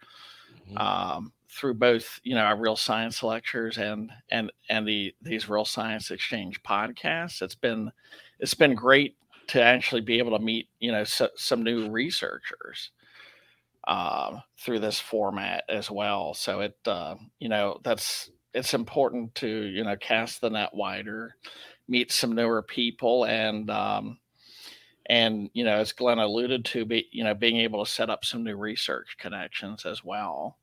Mm-hmm. 0.69 0.79
Um, 0.79 1.33
through 1.51 1.75
both 1.75 2.21
you 2.23 2.35
know 2.35 2.43
our 2.43 2.57
real 2.59 2.77
science 2.77 3.23
lectures 3.23 3.79
and 3.79 4.11
and 4.31 4.53
and 4.69 4.87
the 4.87 5.15
these 5.23 5.49
real 5.49 5.65
science 5.65 6.11
exchange 6.11 6.63
podcasts. 6.63 7.43
It's 7.43 7.55
been 7.55 7.91
it's 8.39 8.55
been 8.55 8.75
great 8.75 9.17
to 9.49 9.63
actually 9.63 10.03
be 10.03 10.19
able 10.19 10.37
to 10.37 10.45
meet 10.45 10.69
you 10.79 10.93
know 10.93 11.05
so, 11.05 11.29
some 11.37 11.63
new 11.63 11.91
researchers 11.91 12.91
uh, 13.87 14.39
through 14.59 14.81
this 14.81 15.01
format 15.01 15.65
as 15.69 15.91
well. 15.91 16.35
So 16.35 16.61
it 16.61 16.77
uh, 16.87 17.17
you 17.39 17.49
know 17.49 17.81
that's 17.83 18.31
it's 18.55 18.75
important 18.75 19.35
to 19.37 19.49
you 19.49 19.85
know 19.85 19.97
cast 19.97 20.41
the 20.41 20.51
net 20.51 20.71
wider 20.75 21.35
meet 21.89 22.13
some 22.13 22.35
newer 22.35 22.63
people 22.63 23.25
and 23.25 23.71
um, 23.71 24.19
and 25.07 25.51
you 25.55 25.65
know 25.65 25.77
as 25.77 25.93
glenn 25.93 26.19
alluded 26.19 26.65
to 26.67 26.85
be 26.85 27.07
you 27.13 27.25
know 27.25 27.35
being 27.35 27.59
able 27.59 27.85
to 27.85 27.91
set 27.91 28.11
up 28.11 28.25
some 28.25 28.45
new 28.45 28.57
research 28.57 29.17
connections 29.19 29.87
as 29.87 30.05
well 30.05 30.59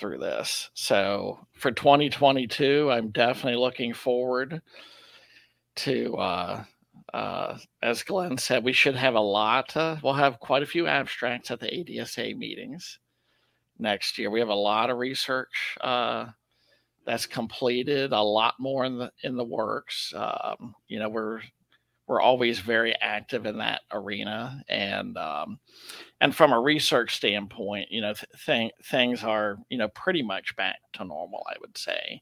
through 0.00 0.18
this. 0.18 0.70
So 0.74 1.38
for 1.52 1.70
2022, 1.70 2.90
I'm 2.90 3.10
definitely 3.10 3.60
looking 3.60 3.92
forward 3.92 4.62
to, 5.76 6.16
uh, 6.16 6.64
uh, 7.12 7.58
as 7.82 8.02
Glenn 8.02 8.38
said, 8.38 8.64
we 8.64 8.72
should 8.72 8.96
have 8.96 9.14
a 9.14 9.20
lot. 9.20 9.76
Uh, 9.76 9.96
we'll 10.02 10.14
have 10.14 10.40
quite 10.40 10.62
a 10.62 10.66
few 10.66 10.86
abstracts 10.86 11.50
at 11.50 11.60
the 11.60 11.66
ADSA 11.66 12.36
meetings 12.36 12.98
next 13.78 14.18
year. 14.18 14.30
We 14.30 14.40
have 14.40 14.48
a 14.48 14.54
lot 14.54 14.90
of 14.90 14.98
research 14.98 15.76
uh, 15.82 16.26
that's 17.04 17.26
completed, 17.26 18.12
a 18.12 18.20
lot 18.20 18.54
more 18.58 18.84
in 18.84 18.98
the 18.98 19.10
in 19.22 19.36
the 19.36 19.44
works. 19.44 20.12
Um, 20.16 20.74
you 20.88 20.98
know, 20.98 21.08
we're 21.08 21.40
we're 22.10 22.20
always 22.20 22.58
very 22.58 22.92
active 23.00 23.46
in 23.46 23.58
that 23.58 23.82
arena 23.92 24.64
and 24.68 25.16
um, 25.16 25.60
and 26.20 26.34
from 26.34 26.52
a 26.52 26.60
research 26.60 27.14
standpoint 27.14 27.86
you 27.88 28.00
know 28.00 28.14
th- 28.44 28.72
things 28.82 29.22
are 29.22 29.58
you 29.68 29.78
know 29.78 29.86
pretty 29.86 30.20
much 30.20 30.56
back 30.56 30.78
to 30.92 31.04
normal 31.04 31.46
i 31.48 31.54
would 31.60 31.78
say 31.78 32.20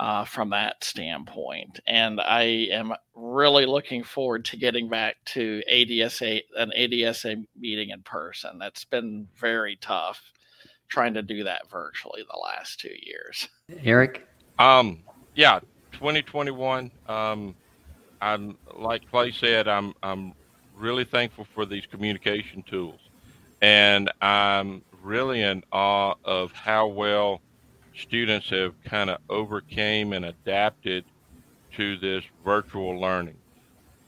uh, 0.00 0.24
from 0.24 0.50
that 0.50 0.82
standpoint. 0.82 1.80
And 1.86 2.18
i 2.18 2.42
am 2.72 2.94
really 3.14 3.66
looking 3.66 4.02
forward 4.02 4.46
to 4.46 4.56
getting 4.56 4.88
back 4.88 5.16
to 5.26 5.62
adsa 5.70 6.40
an 6.56 6.72
adsa 6.76 7.44
meeting 7.56 7.90
in 7.90 8.02
person. 8.02 8.58
That's 8.58 8.86
been 8.86 9.28
very 9.38 9.76
tough 9.76 10.22
trying 10.88 11.12
to 11.14 11.22
do 11.22 11.44
that 11.44 11.70
virtually 11.70 12.22
the 12.22 12.38
last 12.38 12.80
two 12.80 12.94
years. 13.02 13.48
Eric? 13.84 14.26
Um 14.58 15.02
yeah 15.34 15.60
2021 15.92 16.90
um 17.06 17.54
I'm 18.24 18.56
like 18.74 19.08
Clay 19.10 19.32
said, 19.32 19.68
I'm 19.68 19.94
I'm 20.02 20.32
really 20.74 21.04
thankful 21.04 21.46
for 21.54 21.66
these 21.66 21.84
communication 21.84 22.62
tools, 22.62 22.98
and 23.60 24.10
I'm 24.22 24.82
really 25.02 25.42
in 25.42 25.62
awe 25.70 26.14
of 26.24 26.50
how 26.52 26.86
well 26.86 27.42
students 27.94 28.48
have 28.48 28.82
kind 28.84 29.10
of 29.10 29.18
overcame 29.28 30.14
and 30.14 30.24
adapted 30.24 31.04
to 31.76 31.98
this 31.98 32.24
virtual 32.42 32.98
learning. 32.98 33.36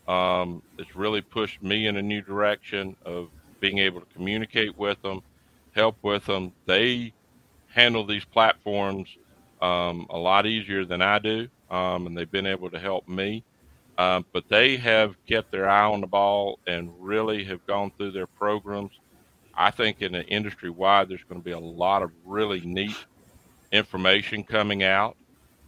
Um, 0.08 0.62
it's 0.78 0.96
really 0.96 1.20
pushed 1.20 1.62
me 1.62 1.86
in 1.86 1.98
a 1.98 2.02
new 2.02 2.22
direction 2.22 2.96
of 3.04 3.28
being 3.60 3.78
able 3.78 4.00
to 4.00 4.06
communicate 4.14 4.78
with 4.78 5.00
them, 5.02 5.20
help 5.72 5.96
with 6.00 6.24
them. 6.24 6.52
They 6.64 7.12
handle 7.68 8.06
these 8.06 8.24
platforms 8.24 9.08
um, 9.60 10.06
a 10.08 10.16
lot 10.16 10.46
easier 10.46 10.86
than 10.86 11.02
I 11.02 11.18
do, 11.18 11.48
um, 11.70 12.06
and 12.06 12.16
they've 12.16 12.30
been 12.30 12.46
able 12.46 12.70
to 12.70 12.78
help 12.78 13.06
me. 13.08 13.44
Um, 13.98 14.26
but 14.32 14.44
they 14.48 14.76
have 14.76 15.14
kept 15.26 15.50
their 15.50 15.68
eye 15.68 15.86
on 15.86 16.00
the 16.00 16.06
ball 16.06 16.58
and 16.66 16.90
really 16.98 17.44
have 17.44 17.66
gone 17.66 17.90
through 17.96 18.12
their 18.12 18.26
programs. 18.26 18.92
I 19.54 19.70
think 19.70 20.02
in 20.02 20.12
the 20.12 20.24
industry 20.24 20.68
wide, 20.68 21.08
there's 21.08 21.24
going 21.24 21.40
to 21.40 21.44
be 21.44 21.52
a 21.52 21.58
lot 21.58 22.02
of 22.02 22.10
really 22.24 22.60
neat 22.60 22.96
information 23.72 24.44
coming 24.44 24.82
out. 24.82 25.16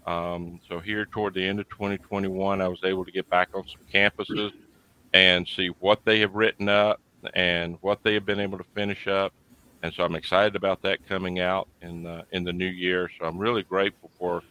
Um, 0.07 0.61
so 0.69 0.79
here 0.79 1.07
toward 1.07 1.35
the 1.35 1.47
end 1.47 1.61
of 1.61 1.69
2021, 1.71 2.61
I 2.61 2.69
was 2.69 2.81
able 2.85 3.05
to 3.05 3.11
get 3.11 3.29
back 3.31 3.49
on 3.55 3.65
some 3.67 3.81
campuses 3.93 4.53
and 5.13 5.47
see 5.49 5.69
what 5.81 6.05
they 6.05 6.21
have 6.21 6.35
written 6.35 6.69
up 6.69 7.01
and 7.35 7.79
what 7.81 8.03
they 8.03 8.15
have 8.15 8.27
been 8.27 8.41
able 8.41 8.59
to 8.59 8.65
finish 8.75 9.07
up. 9.07 9.33
And 9.83 9.93
so 9.95 10.05
I'm 10.05 10.15
excited 10.15 10.57
about 10.57 10.83
that 10.83 11.07
coming 11.09 11.41
out 11.41 11.69
in 11.83 12.03
the, 12.03 12.25
in 12.33 12.45
the 12.45 12.53
new 12.53 12.67
year. 12.67 13.11
So 13.19 13.27
I'm 13.27 13.39
really 13.39 13.63
grateful 13.63 14.11
for 14.19 14.43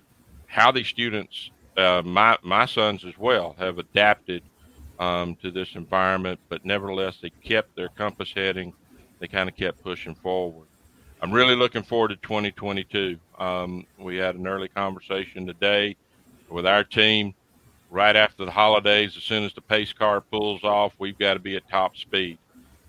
how 0.47 0.71
these 0.71 0.87
students 0.87 1.51
uh, 1.77 2.01
my 2.03 2.37
my 2.41 2.65
sons 2.65 3.05
as 3.05 3.17
well 3.17 3.55
have 3.59 3.77
adapted 3.77 4.43
um, 4.99 5.35
to 5.41 5.51
this 5.51 5.75
environment, 5.75 6.39
but 6.49 6.65
nevertheless 6.65 7.17
they 7.21 7.29
kept 7.29 7.75
their 7.75 7.89
compass 7.89 8.31
heading. 8.35 8.73
They 9.19 9.27
kind 9.27 9.47
of 9.47 9.55
kept 9.55 9.83
pushing 9.83 10.15
forward. 10.15 10.67
I'm 11.21 11.31
really 11.31 11.55
looking 11.55 11.83
forward 11.83 12.09
to 12.09 12.15
2022. 12.17 13.17
Um, 13.39 13.85
we 13.97 14.17
had 14.17 14.35
an 14.35 14.47
early 14.47 14.67
conversation 14.67 15.47
today 15.47 15.95
with 16.49 16.65
our 16.65 16.83
team. 16.83 17.33
Right 17.89 18.17
after 18.17 18.43
the 18.43 18.51
holidays, 18.51 19.15
as 19.15 19.23
soon 19.23 19.43
as 19.45 19.53
the 19.53 19.61
pace 19.61 19.93
car 19.93 20.19
pulls 20.19 20.63
off, 20.63 20.91
we've 20.99 21.17
got 21.17 21.35
to 21.35 21.39
be 21.39 21.55
at 21.55 21.69
top 21.69 21.95
speed. 21.95 22.37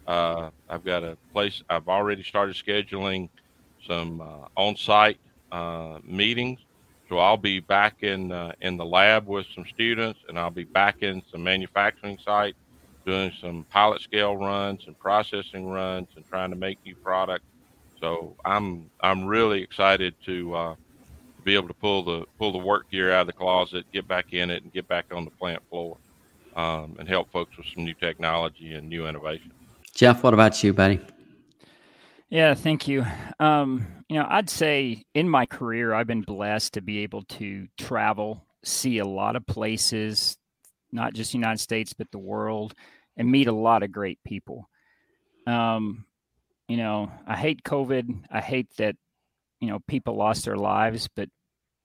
Uh, 0.09 0.51
I've 0.69 0.85
got 0.85 1.05
a 1.05 1.17
place. 1.33 1.63
I've 1.71 1.89
already 1.89 2.25
started 2.25 2.57
scheduling 2.57 3.29
some 3.87 4.21
uh, 4.21 4.49
on-site 4.57 5.19
uh, 5.53 5.99
meetings 6.03 6.59
so 7.09 7.19
I'll 7.19 7.37
be 7.37 7.61
back 7.61 8.03
in 8.03 8.33
uh, 8.33 8.53
in 8.61 8.77
the 8.77 8.85
lab 8.85 9.27
with 9.27 9.47
some 9.55 9.65
students, 9.67 10.21
and 10.29 10.39
I'll 10.39 10.51
be 10.51 10.65
back 10.65 11.03
in 11.03 11.23
some 11.31 11.43
manufacturing 11.43 12.19
site 12.25 12.55
doing 13.07 13.33
some 13.41 13.65
pilot 13.71 14.03
scale 14.03 14.37
runs 14.37 14.87
and 14.87 14.99
processing 14.99 15.67
runs 15.67 16.09
and 16.17 16.29
trying 16.29 16.51
to 16.51 16.57
make 16.57 16.79
new 16.85 16.95
product. 16.95 17.45
So 18.01 18.37
I'm 18.45 18.91
I'm 19.01 19.25
really 19.25 19.63
excited 19.63 20.15
to 20.27 20.55
uh, 20.55 20.75
be 21.45 21.55
able 21.55 21.69
to 21.69 21.75
pull 21.75 22.05
the 22.05 22.27
pull 22.39 22.53
the 22.53 22.59
work 22.59 22.91
gear 22.91 23.11
out 23.13 23.23
of 23.23 23.27
the 23.29 23.33
closet, 23.33 23.87
get 23.93 24.07
back 24.07 24.35
in 24.35 24.51
it, 24.51 24.63
and 24.63 24.73
get 24.73 24.87
back 24.87 25.07
on 25.11 25.25
the 25.25 25.31
plant 25.31 25.63
floor, 25.71 25.97
um, 26.57 26.97
and 26.99 27.09
help 27.09 27.33
folks 27.33 27.57
with 27.57 27.67
some 27.75 27.85
new 27.85 27.95
technology 27.95 28.75
and 28.75 28.89
new 28.89 29.07
innovation. 29.07 29.51
Jeff, 29.95 30.23
what 30.23 30.35
about 30.35 30.63
you, 30.63 30.75
buddy? 30.75 31.01
Yeah, 32.31 32.55
thank 32.55 32.87
you. 32.89 33.07
Um, 33.41 33.87
you 34.09 34.19
know, 34.19 34.27
I'd 34.29 34.51
say 34.51 35.05
in 35.15 35.29
my 35.29 35.47
career, 35.47 35.95
I've 35.95 36.07
been 36.07 36.21
blessed 36.21 36.75
to 36.75 36.83
be 36.83 36.99
able 36.99 37.23
to 37.23 37.69
travel, 37.79 38.47
see 38.65 38.99
a 38.99 39.07
lot 39.07 39.35
of 39.35 39.47
places, 39.47 40.37
not 40.93 41.15
just 41.15 41.33
the 41.33 41.39
United 41.39 41.61
States, 41.61 41.95
but 41.95 42.11
the 42.11 42.19
world, 42.19 42.75
and 43.17 43.31
meet 43.31 43.49
a 43.49 43.53
lot 43.53 43.83
of 43.83 43.93
great 43.93 44.19
people. 44.25 44.69
Um, 45.47 46.05
you 46.69 46.77
know, 46.77 47.11
I 47.27 47.37
hate 47.37 47.63
COVID. 47.63 48.25
I 48.31 48.41
hate 48.43 48.69
that, 48.77 48.97
you 49.61 49.69
know, 49.69 49.79
people 49.89 50.15
lost 50.15 50.45
their 50.45 50.57
lives, 50.57 51.09
but 51.17 51.31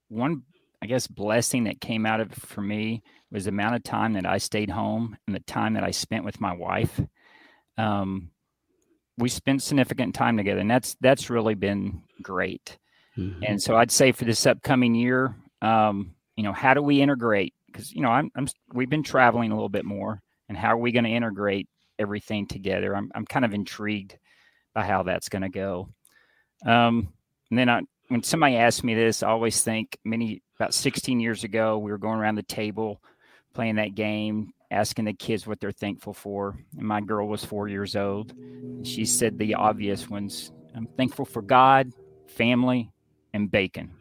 one, 0.08 0.42
I 0.82 0.86
guess, 0.86 1.06
blessing 1.06 1.64
that 1.64 1.80
came 1.80 2.04
out 2.04 2.20
of 2.20 2.32
it 2.32 2.38
for 2.38 2.60
me 2.60 3.02
was 3.32 3.44
the 3.44 3.50
amount 3.50 3.76
of 3.76 3.82
time 3.82 4.12
that 4.12 4.26
I 4.26 4.36
stayed 4.36 4.68
home 4.68 5.16
and 5.26 5.34
the 5.34 5.40
time 5.40 5.72
that 5.74 5.84
I 5.84 5.90
spent 5.90 6.26
with 6.26 6.38
my 6.38 6.52
wife. 6.52 7.00
Um, 7.78 8.30
we 9.18 9.28
spent 9.28 9.62
significant 9.62 10.14
time 10.14 10.36
together, 10.36 10.60
and 10.60 10.70
that's 10.70 10.96
that's 11.00 11.30
really 11.30 11.54
been 11.54 12.02
great. 12.22 12.78
Mm-hmm. 13.16 13.44
And 13.44 13.62
so 13.62 13.76
I'd 13.76 13.92
say 13.92 14.12
for 14.12 14.24
this 14.24 14.46
upcoming 14.46 14.94
year, 14.94 15.36
um, 15.62 16.14
you 16.36 16.42
know, 16.42 16.52
how 16.52 16.74
do 16.74 16.82
we 16.82 17.00
integrate? 17.00 17.54
Because 17.66 17.92
you 17.92 18.02
know, 18.02 18.10
I'm, 18.10 18.30
I'm 18.36 18.48
we've 18.72 18.90
been 18.90 19.02
traveling 19.02 19.52
a 19.52 19.54
little 19.54 19.68
bit 19.68 19.84
more, 19.84 20.20
and 20.48 20.58
how 20.58 20.68
are 20.68 20.78
we 20.78 20.92
going 20.92 21.04
to 21.04 21.10
integrate 21.10 21.68
everything 21.98 22.46
together? 22.46 22.96
I'm 22.96 23.10
I'm 23.14 23.24
kind 23.24 23.44
of 23.44 23.54
intrigued 23.54 24.18
by 24.74 24.84
how 24.84 25.04
that's 25.04 25.28
going 25.28 25.42
to 25.42 25.48
go. 25.48 25.88
Um, 26.66 27.12
and 27.50 27.58
then 27.58 27.68
I, 27.68 27.82
when 28.08 28.22
somebody 28.22 28.56
asks 28.56 28.82
me 28.82 28.94
this, 28.94 29.22
I 29.22 29.28
always 29.28 29.62
think 29.62 29.96
many 30.04 30.42
about 30.58 30.74
16 30.74 31.20
years 31.20 31.44
ago, 31.44 31.78
we 31.78 31.90
were 31.90 31.98
going 31.98 32.18
around 32.18 32.36
the 32.36 32.42
table 32.42 33.00
playing 33.54 33.76
that 33.76 33.94
game, 33.94 34.50
asking 34.74 35.06
the 35.06 35.12
kids 35.12 35.46
what 35.46 35.60
they're 35.60 35.72
thankful 35.72 36.12
for. 36.12 36.58
And 36.76 36.86
my 36.86 37.00
girl 37.00 37.28
was 37.28 37.44
four 37.44 37.68
years 37.68 37.96
old. 37.96 38.34
She 38.82 39.04
said 39.04 39.38
the 39.38 39.54
obvious 39.54 40.10
ones 40.10 40.52
I'm 40.74 40.86
thankful 40.96 41.24
for 41.24 41.40
God, 41.40 41.92
family, 42.26 42.90
and 43.32 43.50
bacon. 43.50 43.92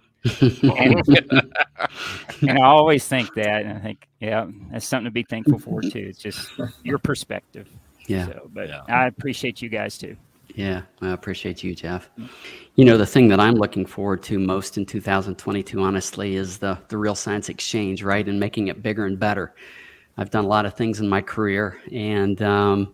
and, 0.42 1.02
and, 2.42 2.60
I 2.60 2.64
always 2.64 3.06
think 3.08 3.34
that, 3.36 3.66
and 3.66 3.78
I 3.78 3.80
think, 3.82 4.08
yeah, 4.20 4.48
that's 4.72 4.88
something 4.88 5.06
to 5.06 5.12
be 5.12 5.24
thankful 5.24 5.60
for 5.60 5.82
too. 5.82 6.08
It's 6.10 6.18
just 6.18 6.52
your 6.84 6.98
perspective. 6.98 7.70
Yeah. 8.08 8.28
So, 8.28 8.50
but 8.52 8.70
yeah. 8.70 8.82
I 8.88 9.08
appreciate 9.08 9.62
you 9.62 9.70
guys 9.70 9.98
too. 9.98 10.16
Yeah, 10.56 10.84
I 11.02 11.12
appreciate 11.12 11.64
you, 11.64 11.74
Jeff. 11.74 12.10
You 12.76 12.86
know, 12.86 12.98
the 12.98 13.06
thing 13.06 13.28
that 13.30 13.40
I'm 13.40 13.56
looking 13.56 13.86
forward 13.86 14.22
to 14.24 14.38
most 14.38 14.78
in 14.78 14.86
2022, 14.86 15.82
honestly, 15.82 16.36
is 16.36 16.60
the 16.60 16.78
the 16.90 16.98
Real 16.98 17.16
Science 17.16 17.50
Exchange, 17.50 18.04
right, 18.04 18.28
and 18.28 18.40
making 18.40 18.68
it 18.68 18.84
bigger 18.84 19.06
and 19.06 19.20
better. 19.20 19.56
I've 20.18 20.30
done 20.30 20.46
a 20.46 20.48
lot 20.48 20.66
of 20.66 20.76
things 20.76 21.00
in 21.00 21.10
my 21.10 21.22
career, 21.22 21.80
and 21.92 22.42
um, 22.42 22.94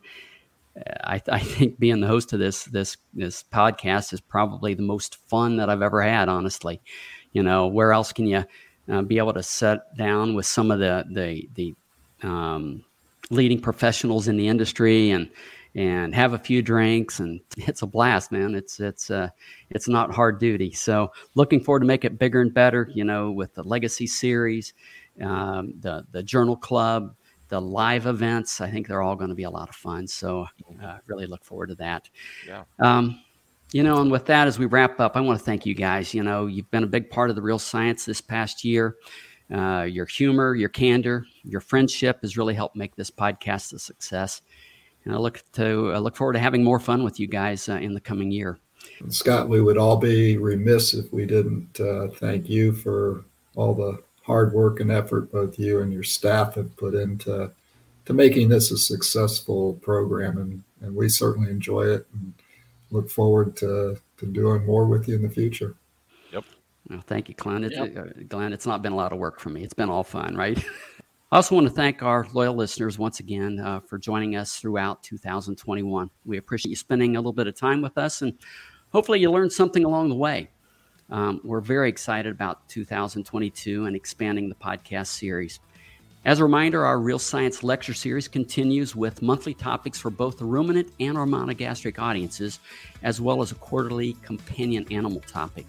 I, 1.04 1.22
I, 1.30 1.40
think 1.40 1.80
being 1.80 2.00
the 2.00 2.08
host 2.08 2.34
of 2.34 2.40
this 2.40 2.66
this 2.66 2.98
this 3.14 3.44
podcast 3.52 4.14
is 4.14 4.22
probably 4.22 4.74
the 4.74 4.84
most 4.84 5.18
fun 5.28 5.58
that 5.58 5.70
I've 5.70 5.82
ever 5.82 6.02
had. 6.02 6.30
Honestly, 6.30 6.82
you 7.34 7.44
know, 7.44 7.68
where 7.68 7.92
else 7.92 8.14
can 8.14 8.28
you 8.28 8.46
uh, 8.90 9.02
be 9.02 9.18
able 9.18 9.34
to 9.34 9.44
sit 9.44 9.80
down 9.98 10.34
with 10.34 10.46
some 10.46 10.72
of 10.72 10.80
the 10.80 11.06
the 11.12 11.50
the 11.56 11.76
um, 12.28 12.84
leading 13.30 13.60
professionals 13.62 14.28
in 14.28 14.38
the 14.38 14.48
industry 14.48 15.12
and 15.12 15.30
and 15.76 16.16
have 16.16 16.34
a 16.34 16.40
few 16.40 16.62
drinks 16.62 17.20
and 17.20 17.40
it's 17.58 17.82
a 17.82 17.88
blast 17.88 18.32
man. 18.32 18.56
It's 18.56 18.80
it's 18.80 19.12
uh 19.12 19.30
it's 19.70 19.88
not 19.88 20.14
hard 20.14 20.40
duty. 20.40 20.72
So 20.72 21.12
looking 21.36 21.64
forward 21.64 21.82
to 21.82 21.86
make 21.86 22.06
it 22.06 22.20
bigger 22.20 22.42
and 22.42 22.54
better 22.54 22.90
you 22.94 23.04
know 23.04 23.32
with 23.32 23.54
the 23.54 23.64
legacy 23.64 24.08
series 24.08 24.74
um, 25.22 25.74
the 25.80 26.06
the 26.12 26.24
journal 26.24 26.56
club 26.56 27.16
the 27.50 27.60
live 27.60 28.06
events. 28.06 28.62
I 28.62 28.70
think 28.70 28.88
they're 28.88 29.02
all 29.02 29.16
going 29.16 29.30
to 29.30 29.36
be 29.36 29.44
a 29.44 29.50
lot 29.50 29.70
of 29.70 29.76
fun. 29.76 30.08
So 30.08 30.46
uh, 30.84 30.98
really 31.08 31.26
look 31.26 31.44
forward 31.44 31.70
to 31.70 31.76
that. 31.76 32.08
Yeah. 32.48 32.64
Um, 32.80 33.22
you 33.72 33.84
know 33.84 34.02
and 34.02 34.12
with 34.12 34.26
that 34.26 34.48
as 34.48 34.58
we 34.58 34.66
wrap 34.66 35.00
up 35.00 35.16
i 35.16 35.22
want 35.22 35.38
to 35.38 35.46
thank 35.46 35.64
you 35.66 35.76
guys. 35.76 36.14
You 36.14 36.24
know 36.24 36.48
you've 36.48 36.72
been 36.72 36.84
a 36.84 36.88
big 36.88 37.10
part 37.10 37.30
of 37.30 37.36
the 37.36 37.42
real 37.42 37.60
science 37.60 38.06
this 38.06 38.22
past 38.22 38.64
year. 38.64 38.96
Uh, 39.54 39.82
your 39.82 40.06
humor 40.06 40.56
your 40.56 40.70
candor 40.70 41.26
your 41.44 41.62
friendship 41.62 42.20
has 42.22 42.38
really 42.38 42.54
helped 42.54 42.76
make 42.76 42.96
this 42.96 43.10
podcast 43.10 43.74
a 43.74 43.80
success 43.80 44.42
and 45.06 45.14
I 45.14 45.18
look 45.18 45.44
to 45.54 45.92
I 45.94 45.98
look 45.98 46.16
forward 46.16 46.34
to 46.34 46.40
having 46.40 46.64
more 46.64 46.80
fun 46.80 47.04
with 47.04 47.20
you 47.20 47.28
guys 47.28 47.70
uh, 47.70 47.76
in 47.76 47.94
the 47.94 48.02
coming 48.02 48.32
year. 48.32 48.60
Scott, 49.10 49.50
we 49.50 49.62
would 49.62 49.78
all 49.78 49.98
be 49.98 50.38
remiss 50.38 50.94
if 50.94 51.12
we 51.12 51.26
didn't 51.26 51.80
uh, 51.80 52.08
thank 52.16 52.50
you 52.50 52.74
for 52.74 53.26
all 53.56 53.74
the 53.74 54.02
hard 54.24 54.54
work 54.54 54.80
and 54.80 54.92
effort 54.92 55.32
both 55.32 55.58
you 55.58 55.82
and 55.82 55.92
your 55.92 56.04
staff 56.04 56.56
have 56.56 56.76
put 56.78 56.94
into 56.94 57.52
to 58.10 58.14
making 58.14 58.50
this 58.50 58.72
a 58.72 58.78
successful 58.78 59.76
program, 59.84 60.40
and, 60.40 60.64
and 60.82 60.96
we 60.96 61.08
certainly 61.08 61.52
enjoy 61.52 61.84
it 61.84 62.08
and 62.14 62.34
look 62.90 63.08
forward 63.08 63.56
to, 63.56 64.00
to 64.18 64.26
doing 64.26 64.66
more 64.66 64.86
with 64.86 65.08
you 65.08 65.16
in 65.16 65.22
the 65.22 65.30
future. 65.30 65.76
Yep. 66.34 66.44
Well, 66.90 67.04
thank 67.06 67.30
you, 67.30 67.36
Glenn. 67.36 67.64
It's, 67.64 67.76
yep. 67.76 67.96
uh, 67.96 68.24
Glenn, 68.28 68.52
it's 68.52 68.66
not 68.66 68.82
been 68.82 68.94
a 68.94 68.96
lot 68.96 69.14
of 69.14 69.20
work 69.20 69.40
for 69.40 69.50
me. 69.50 69.64
It's 69.64 69.76
been 69.76 69.90
all 69.90 70.04
fun, 70.04 70.36
right? 70.36 70.58
I 71.32 71.36
also 71.36 71.54
want 71.54 71.68
to 71.68 71.74
thank 71.74 72.02
our 72.02 72.26
loyal 72.34 72.56
listeners 72.56 72.98
once 72.98 73.20
again 73.20 73.60
uh, 73.60 73.82
for 73.82 74.00
joining 74.00 74.36
us 74.36 74.56
throughout 74.58 75.04
2021. 75.04 76.10
We 76.26 76.38
appreciate 76.38 76.72
you 76.72 76.76
spending 76.76 77.16
a 77.16 77.20
little 77.20 77.34
bit 77.34 77.46
of 77.46 77.56
time 77.56 77.84
with 77.84 78.00
us, 78.00 78.24
and 78.24 78.34
hopefully, 78.92 79.20
you 79.20 79.30
learned 79.30 79.54
something 79.54 79.86
along 79.86 80.10
the 80.10 80.16
way. 80.16 80.50
Um, 81.12 81.40
we're 81.44 81.62
very 81.62 81.88
excited 81.88 82.32
about 82.32 82.68
2022 82.68 83.86
and 83.86 83.96
expanding 83.96 84.50
the 84.50 84.56
podcast 84.56 85.08
series. 85.08 85.60
As 86.26 86.40
a 86.40 86.44
reminder, 86.44 86.84
our 86.84 87.00
Real 87.00 87.20
Science 87.20 87.62
lecture 87.62 87.94
series 87.94 88.28
continues 88.28 88.96
with 88.96 89.22
monthly 89.22 89.54
topics 89.54 90.00
for 90.00 90.10
both 90.10 90.40
the 90.40 90.46
ruminant 90.46 90.92
and 91.00 91.16
our 91.16 91.28
monogastric 91.28 92.00
audiences, 92.00 92.60
as 93.04 93.22
well 93.22 93.44
as 93.44 93.52
a 93.52 93.56
quarterly 93.56 94.14
companion 94.24 94.84
animal 94.90 95.22
topic. 95.28 95.68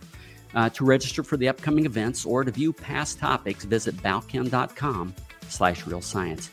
Uh, 0.54 0.70
to 0.70 0.86
register 0.86 1.22
for 1.22 1.36
the 1.36 1.48
upcoming 1.48 1.84
events 1.84 2.24
or 2.24 2.44
to 2.44 2.50
view 2.50 2.72
past 2.72 3.18
topics, 3.18 3.64
visit 3.64 3.94
balchem.com 3.98 5.14
slash 5.50 5.86
real 5.86 6.00
science. 6.00 6.50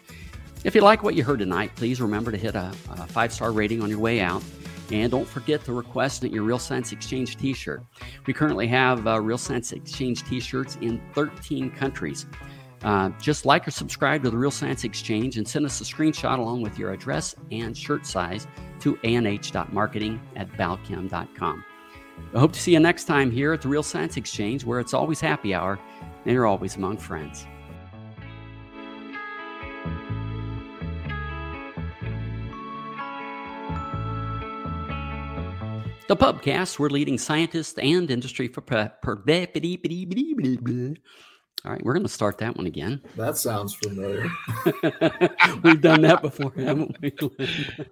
If 0.64 0.76
you 0.76 0.82
like 0.82 1.04
what 1.04 1.16
you 1.16 1.24
heard 1.24 1.40
tonight, 1.40 1.72
please 1.76 2.02
remember 2.02 2.32
to 2.32 2.38
hit 2.38 2.56
a, 2.56 2.74
a 2.90 3.08
five 3.08 3.32
star 3.32 3.52
rating 3.52 3.82
on 3.82 3.90
your 3.90 4.00
way 4.00 4.20
out. 4.20 4.44
And 4.92 5.12
don't 5.12 5.28
forget 5.28 5.64
to 5.66 5.74
request 5.74 6.24
your 6.24 6.44
Real 6.44 6.60
Science 6.60 6.92
Exchange 6.92 7.36
t 7.38 7.54
shirt. 7.54 7.84
We 8.26 8.34
currently 8.34 8.68
have 8.68 9.06
uh, 9.06 9.20
Real 9.20 9.38
Science 9.38 9.74
Exchange 9.74 10.24
t 10.24 10.40
shirts 10.40 10.78
in 10.82 11.02
13 11.14 11.72
countries. 11.72 12.26
Uh, 12.84 13.10
just 13.20 13.46
like 13.46 13.68
or 13.68 13.72
subscribe 13.72 14.24
to 14.24 14.30
the 14.30 14.38
Real 14.38 14.52
Science 14.52 14.84
Exchange 14.84 15.38
and 15.38 15.48
send 15.48 15.66
us 15.66 15.82
a 15.82 15.84
screenshot 15.84 16.38
along 16.38 16.62
with 16.62 16.78
your 16.78 16.92
address 16.92 17.36
and 17.52 17.76
shirt 17.76 18.06
size 18.06 18.48
to 18.80 18.98
anh.marketing 19.04 20.22
at 20.36 20.50
balchem.com. 20.54 21.66
I 22.34 22.40
hope 22.40 22.54
to 22.54 22.60
see 22.60 22.74
you 22.74 22.80
next 22.80 23.06
time 23.06 23.32
here 23.32 23.54
at 23.54 23.62
the 23.62 23.68
Real 23.68 23.84
Science 23.84 24.16
Exchange, 24.18 24.64
where 24.64 24.80
it's 24.80 24.94
always 24.94 25.20
happy 25.20 25.54
hour 25.54 25.80
and 26.26 26.34
you're 26.34 26.46
always 26.46 26.76
among 26.76 26.98
friends. 26.98 27.46
The 36.08 36.16
Pubcast, 36.16 36.80
we're 36.80 36.90
leading 36.90 37.18
scientists 37.18 37.78
and 37.78 38.10
industry 38.10 38.48
for. 38.48 38.62
Per, 38.62 38.92
per, 39.02 39.16
all 41.66 41.72
right, 41.74 41.84
we're 41.84 41.94
going 41.94 42.06
to 42.06 42.10
start 42.10 42.38
that 42.38 42.56
one 42.56 42.66
again. 42.66 43.02
That 43.18 43.36
sounds 43.36 43.74
familiar. 43.74 44.30
We've 45.64 45.82
done 45.82 46.02
that 46.02 46.20
before, 46.22 46.54
haven't 46.56 46.96
we? 47.02 47.12